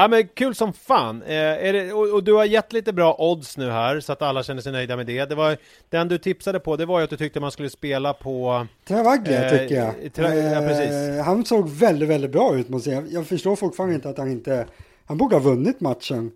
ja 0.00 0.08
men 0.10 0.28
kul 0.28 0.54
som 0.54 0.72
fan! 0.72 1.22
Eh, 1.22 1.28
det, 1.28 1.92
och, 1.92 2.14
och 2.14 2.24
du 2.24 2.32
har 2.32 2.44
gett 2.44 2.72
lite 2.72 2.92
bra 2.92 3.16
odds 3.18 3.56
nu 3.56 3.70
här 3.70 4.00
så 4.00 4.12
att 4.12 4.22
alla 4.22 4.42
känner 4.42 4.62
sig 4.62 4.72
nöjda 4.72 4.96
med 4.96 5.06
det. 5.06 5.24
det 5.24 5.34
var, 5.34 5.56
den 5.90 6.08
du 6.08 6.18
tipsade 6.18 6.60
på 6.60 6.76
det 6.76 6.86
var 6.86 6.98
ju 6.98 7.04
att 7.04 7.10
du 7.10 7.16
tyckte 7.16 7.40
man 7.40 7.50
skulle 7.50 7.70
spela 7.70 8.12
på... 8.12 8.66
Travaglia 8.88 9.44
Eh, 9.44 9.58
tycker 9.58 9.74
jag. 9.74 9.94
Tra- 9.94 10.52
ja, 10.54 10.60
precis. 10.60 11.18
Eh, 11.18 11.24
han 11.24 11.44
såg 11.44 11.68
väldigt, 11.68 12.08
väldigt 12.08 12.30
bra 12.30 12.56
ut 12.56 12.68
måste 12.68 12.90
jag. 12.90 13.12
Jag 13.12 13.26
förstår 13.26 13.56
fortfarande 13.56 13.94
inte 13.94 14.08
att 14.08 14.18
han 14.18 14.30
inte... 14.30 14.66
Han 15.06 15.18
borde 15.18 15.34
ha 15.34 15.40
vunnit 15.40 15.80
matchen. 15.80 16.32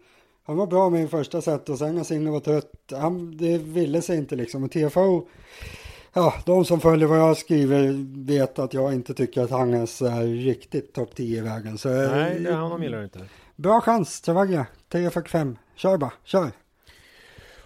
Han 0.51 0.57
var 0.57 0.67
bra 0.67 0.91
med 0.91 1.05
i 1.05 1.09
första 1.09 1.43
set 1.43 1.69
och 1.69 1.79
sen 1.79 1.95
när 1.95 2.05
Sinne 2.05 2.31
var 2.31 2.41
trött. 2.41 2.73
Han, 2.93 3.37
det 3.37 3.59
ville 3.59 4.03
sig 4.03 4.19
inte 4.19 4.37
liksom. 4.37 4.65
Och 4.65 4.71
TFO... 4.71 5.29
Ja, 6.13 6.35
de 6.47 6.65
som 6.65 6.81
följer 6.81 7.09
vad 7.09 7.19
jag 7.19 7.37
skriver 7.37 8.07
vet 8.27 8.59
att 8.59 8.75
jag 8.75 8.95
inte 8.95 9.15
tycker 9.15 9.43
att 9.43 9.51
han 9.51 9.75
är 9.75 10.45
riktigt 10.45 10.93
topp 10.93 11.15
10 11.15 11.39
i 11.39 11.41
vägen. 11.41 11.79
Så, 11.79 11.89
eh, 11.89 12.11
Nej, 12.11 12.41
det, 12.41 12.53
honom 12.53 12.83
gillar 12.83 12.99
du 12.99 13.05
inte. 13.05 13.19
Bra 13.57 13.81
chans, 13.81 14.21
Travaglia. 14.21 14.67
10.45. 14.93 15.57
Kör 15.77 15.97
bara, 15.97 16.13
kör. 16.25 16.51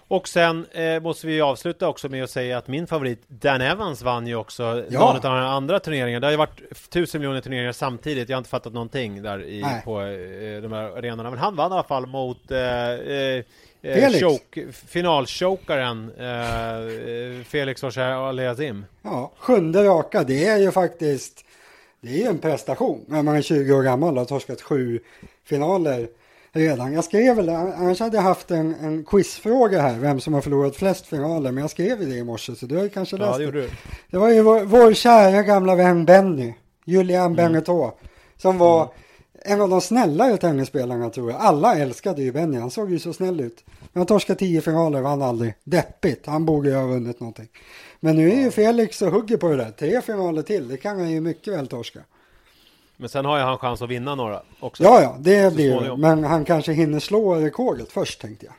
Och 0.09 0.29
sen 0.29 0.67
eh, 0.73 1.01
måste 1.01 1.27
vi 1.27 1.41
avsluta 1.41 1.89
också 1.89 2.09
med 2.09 2.25
att 2.25 2.31
säga 2.31 2.59
att 2.59 2.69
min 2.69 2.87
favorit 2.87 3.23
Dan 3.29 3.61
Evans 3.61 4.03
vann 4.03 4.27
ju 4.27 4.35
också 4.35 4.85
ja. 4.89 5.01
någon 5.01 5.17
av 5.17 5.23
de 5.23 5.31
andra 5.31 5.81
turneringarna. 5.81 6.21
Det 6.21 6.27
har 6.27 6.31
ju 6.31 6.37
varit 6.37 6.91
tusen 6.91 7.21
miljoner 7.21 7.41
turneringar 7.41 7.73
samtidigt. 7.73 8.29
Jag 8.29 8.37
har 8.37 8.41
inte 8.41 8.51
fattat 8.51 8.73
någonting 8.73 9.23
där 9.23 9.43
i, 9.43 9.65
på 9.85 10.01
eh, 10.01 10.63
de 10.63 10.73
här 10.73 10.99
arenorna. 10.99 11.31
Men 11.31 11.39
han 11.39 11.57
vann 11.57 11.71
i 11.71 11.75
alla 11.75 11.83
fall 11.83 12.07
mot 12.07 12.51
eh, 12.51 12.59
eh 12.61 13.45
Felix. 13.83 14.21
Choke, 14.21 14.73
finalchokaren 14.73 16.11
eh, 16.19 17.45
Felix 17.45 17.85
Aliazim. 17.99 18.87
Ja, 19.03 19.33
sjunde 19.39 19.85
raka. 19.85 20.25
Det 20.25 20.47
är 20.47 20.59
ju 20.59 20.73
faktiskt 20.73 21.45
det 22.01 22.09
är 22.09 22.19
ju 22.19 22.25
en 22.25 22.39
prestation 22.39 23.05
när 23.09 23.23
man 23.23 23.37
är 23.37 23.43
20 23.43 23.73
år 23.73 23.83
gammal 23.83 24.15
och 24.15 24.19
har 24.19 24.25
torskat 24.25 24.63
sju 24.63 25.01
finaler 25.45 26.09
redan. 26.55 26.93
Jag 26.93 27.05
skrev 27.05 27.37
väl, 27.37 27.49
annars 27.49 28.01
hade 28.01 28.17
jag 28.17 28.23
haft 28.23 28.51
en, 28.51 28.75
en 28.75 29.05
quizfråga 29.05 29.81
här, 29.81 29.99
vem 29.99 30.21
som 30.21 30.35
har 30.35 30.41
förlorat 30.41 30.77
flest 30.77 31.07
finaler, 31.07 31.53
men 31.53 31.61
jag 31.61 31.71
skrev 31.71 31.99
det 31.99 32.15
i 32.15 32.25
morse, 32.25 32.55
så 32.55 32.67
du 32.67 32.77
har 32.77 32.83
ju 32.83 32.89
kanske 32.91 33.17
läst 33.17 33.41
ja, 33.41 33.51
det. 33.51 33.61
Det, 33.61 33.71
det 34.11 34.19
var 34.19 34.29
ju 34.31 34.43
vår, 34.43 34.61
vår 34.61 34.93
kära 34.95 35.43
gamla 35.43 35.75
vän 35.75 36.05
Benny, 36.05 36.55
Julian 36.85 37.25
mm. 37.25 37.37
Benetton, 37.37 37.91
som 38.37 38.59
var 38.59 38.81
mm. 38.81 38.93
en 39.45 39.61
av 39.61 39.69
de 39.69 39.81
snällare 39.81 40.37
tennisspelarna 40.37 41.11
tror 41.11 41.31
jag. 41.31 41.41
Alla 41.41 41.77
älskade 41.77 42.23
ju 42.23 42.33
Benny, 42.33 42.59
han 42.59 42.71
såg 42.71 42.91
ju 42.91 42.99
så 42.99 43.13
snäll 43.13 43.41
ut. 43.41 43.65
Men 43.93 44.01
han 44.01 44.07
torskade 44.07 44.39
tio 44.39 44.61
finaler, 44.61 45.01
vann 45.01 45.23
aldrig. 45.23 45.55
Deppigt, 45.65 46.27
han 46.27 46.45
borde 46.45 46.69
ju 46.69 46.75
ha 46.75 46.87
vunnit 46.87 47.21
någonting. 47.21 47.49
Men 48.01 48.17
nu 48.17 48.33
är 48.33 48.41
ju 48.41 48.51
Felix 48.51 49.03
och 49.03 49.13
hugger 49.13 49.37
på 49.37 49.49
det 49.49 49.57
där. 49.57 49.71
Tre 49.71 50.01
finaler 50.01 50.43
till, 50.43 50.69
det 50.69 50.77
kan 50.77 50.99
han 50.99 51.11
ju 51.11 51.21
mycket 51.21 51.55
väl 51.55 51.67
torska. 51.67 52.01
Men 52.97 53.09
sen 53.09 53.25
har 53.25 53.39
ju 53.39 53.45
han 53.45 53.59
chans 53.59 53.83
att 53.83 53.91
vinna 53.91 54.15
några 54.15 54.43
också. 54.61 54.83
Ja, 54.83 55.03
ja, 55.03 55.17
det 55.21 55.55
blir 55.55 55.81
det. 55.81 55.97
Men 55.97 56.25
han 56.25 56.45
kanske 56.45 56.73
hinner 56.73 57.01
slå 57.01 57.35
rekordet 57.35 57.93
först 57.93 58.21
tänkte 58.21 58.47
jag. 58.47 58.55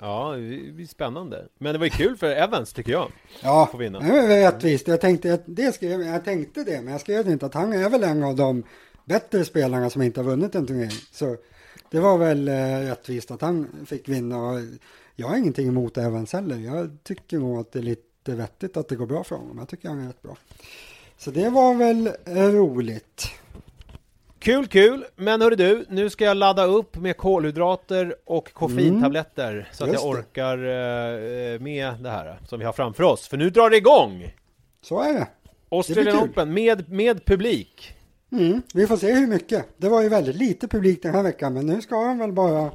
Ja, 0.00 0.32
det 0.36 0.72
blir 0.72 0.86
spännande. 0.86 1.46
Men 1.58 1.72
det 1.72 1.78
var 1.78 1.86
ju 1.86 1.90
kul 1.90 2.16
för 2.16 2.26
Evans 2.26 2.72
tycker 2.72 2.92
jag. 2.92 3.12
Ja, 3.40 3.68
det 3.74 3.86
är 3.86 4.52
rättvist. 4.52 4.88
Jag 4.88 5.00
tänkte, 5.00 5.38
det 5.46 5.72
skrev, 5.72 6.02
jag 6.02 6.24
tänkte 6.24 6.64
det, 6.64 6.80
men 6.82 6.92
jag 6.92 7.00
skrev 7.00 7.28
inte 7.28 7.46
att 7.46 7.54
han 7.54 7.72
är 7.72 7.90
väl 7.90 8.04
en 8.04 8.22
av 8.22 8.36
de 8.36 8.62
bättre 9.04 9.44
spelarna 9.44 9.90
som 9.90 10.02
inte 10.02 10.20
har 10.20 10.24
vunnit 10.24 10.54
en 10.54 10.66
turnering. 10.66 10.90
Så 11.12 11.36
det 11.90 12.00
var 12.00 12.18
väl 12.18 12.48
eh, 12.48 12.54
rättvist 12.88 13.30
att 13.30 13.40
han 13.40 13.68
fick 13.86 14.08
vinna. 14.08 14.66
Jag 15.16 15.28
har 15.28 15.36
ingenting 15.36 15.68
emot 15.68 15.98
Evans 15.98 16.32
heller. 16.32 16.56
Jag 16.56 16.98
tycker 17.02 17.38
nog 17.38 17.58
att 17.58 17.72
det 17.72 17.78
är 17.78 17.82
lite 17.82 18.34
vettigt 18.34 18.76
att 18.76 18.88
det 18.88 18.96
går 18.96 19.06
bra 19.06 19.24
för 19.24 19.36
honom. 19.36 19.58
Jag 19.58 19.68
tycker 19.68 19.88
han 19.88 20.02
är 20.02 20.06
rätt 20.06 20.22
bra. 20.22 20.36
Så 21.18 21.30
det 21.30 21.50
var 21.50 21.74
väl 21.74 22.10
roligt. 22.26 23.30
Kul, 24.38 24.66
kul! 24.66 25.04
Men 25.16 25.40
hörru 25.40 25.56
du, 25.56 25.84
nu 25.88 26.10
ska 26.10 26.24
jag 26.24 26.36
ladda 26.36 26.64
upp 26.64 26.96
med 26.96 27.16
kolhydrater 27.16 28.16
och 28.24 28.52
koffeintabletter 28.52 29.52
mm. 29.52 29.64
så 29.72 29.84
att 29.84 29.92
jag 29.92 30.06
orkar 30.06 30.58
uh, 30.58 31.60
med 31.60 31.94
det 32.00 32.10
här 32.10 32.40
som 32.48 32.58
vi 32.58 32.64
har 32.64 32.72
framför 32.72 33.02
oss. 33.02 33.28
För 33.28 33.36
nu 33.36 33.50
drar 33.50 33.70
det 33.70 33.76
igång! 33.76 34.34
Så 34.82 35.02
är 35.02 35.12
det. 35.12 35.28
Australian 35.68 36.16
det 36.16 36.22
Open 36.22 36.54
med, 36.54 36.90
med 36.90 37.24
publik. 37.24 37.94
Mm. 38.32 38.62
Vi 38.74 38.86
får 38.86 38.96
se 38.96 39.12
hur 39.12 39.26
mycket. 39.26 39.66
Det 39.76 39.88
var 39.88 40.02
ju 40.02 40.08
väldigt 40.08 40.36
lite 40.36 40.68
publik 40.68 41.02
den 41.02 41.14
här 41.14 41.22
veckan, 41.22 41.54
men 41.54 41.66
nu 41.66 41.80
ska 41.80 41.94
de 41.94 42.18
väl 42.18 42.32
bara 42.32 42.70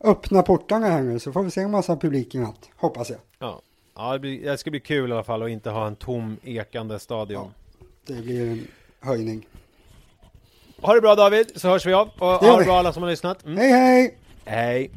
öppna 0.00 0.42
portarna 0.42 0.86
här 0.86 1.02
nu 1.02 1.18
så 1.18 1.32
får 1.32 1.42
vi 1.42 1.50
se 1.50 1.60
en 1.60 1.70
massa 1.70 1.96
publik 1.96 2.34
i 2.34 2.38
natt, 2.38 2.70
hoppas 2.76 3.10
jag. 3.10 3.18
Ja, 3.38 3.62
ja 3.94 4.12
det, 4.12 4.18
blir, 4.18 4.50
det 4.50 4.58
ska 4.58 4.70
bli 4.70 4.80
kul 4.80 5.10
i 5.10 5.12
alla 5.12 5.24
fall 5.24 5.42
att 5.42 5.50
inte 5.50 5.70
ha 5.70 5.86
en 5.86 5.96
tom 5.96 6.36
ekande 6.42 6.98
stadion. 6.98 7.52
Ja, 7.78 7.86
det 8.06 8.22
blir 8.22 8.50
en 8.50 8.66
höjning. 9.00 9.46
Ha 10.82 10.94
det 10.94 11.00
bra 11.00 11.14
David, 11.14 11.46
så 11.54 11.68
hörs 11.68 11.86
vi 11.86 11.92
av. 11.92 12.10
Och 12.18 12.28
ha 12.28 12.58
det 12.58 12.64
bra 12.64 12.78
alla 12.78 12.92
som 12.92 13.02
har 13.02 13.10
lyssnat. 13.10 13.44
Mm. 13.44 13.58
Hej 13.58 13.70
hej! 13.70 14.18
Hej! 14.44 14.90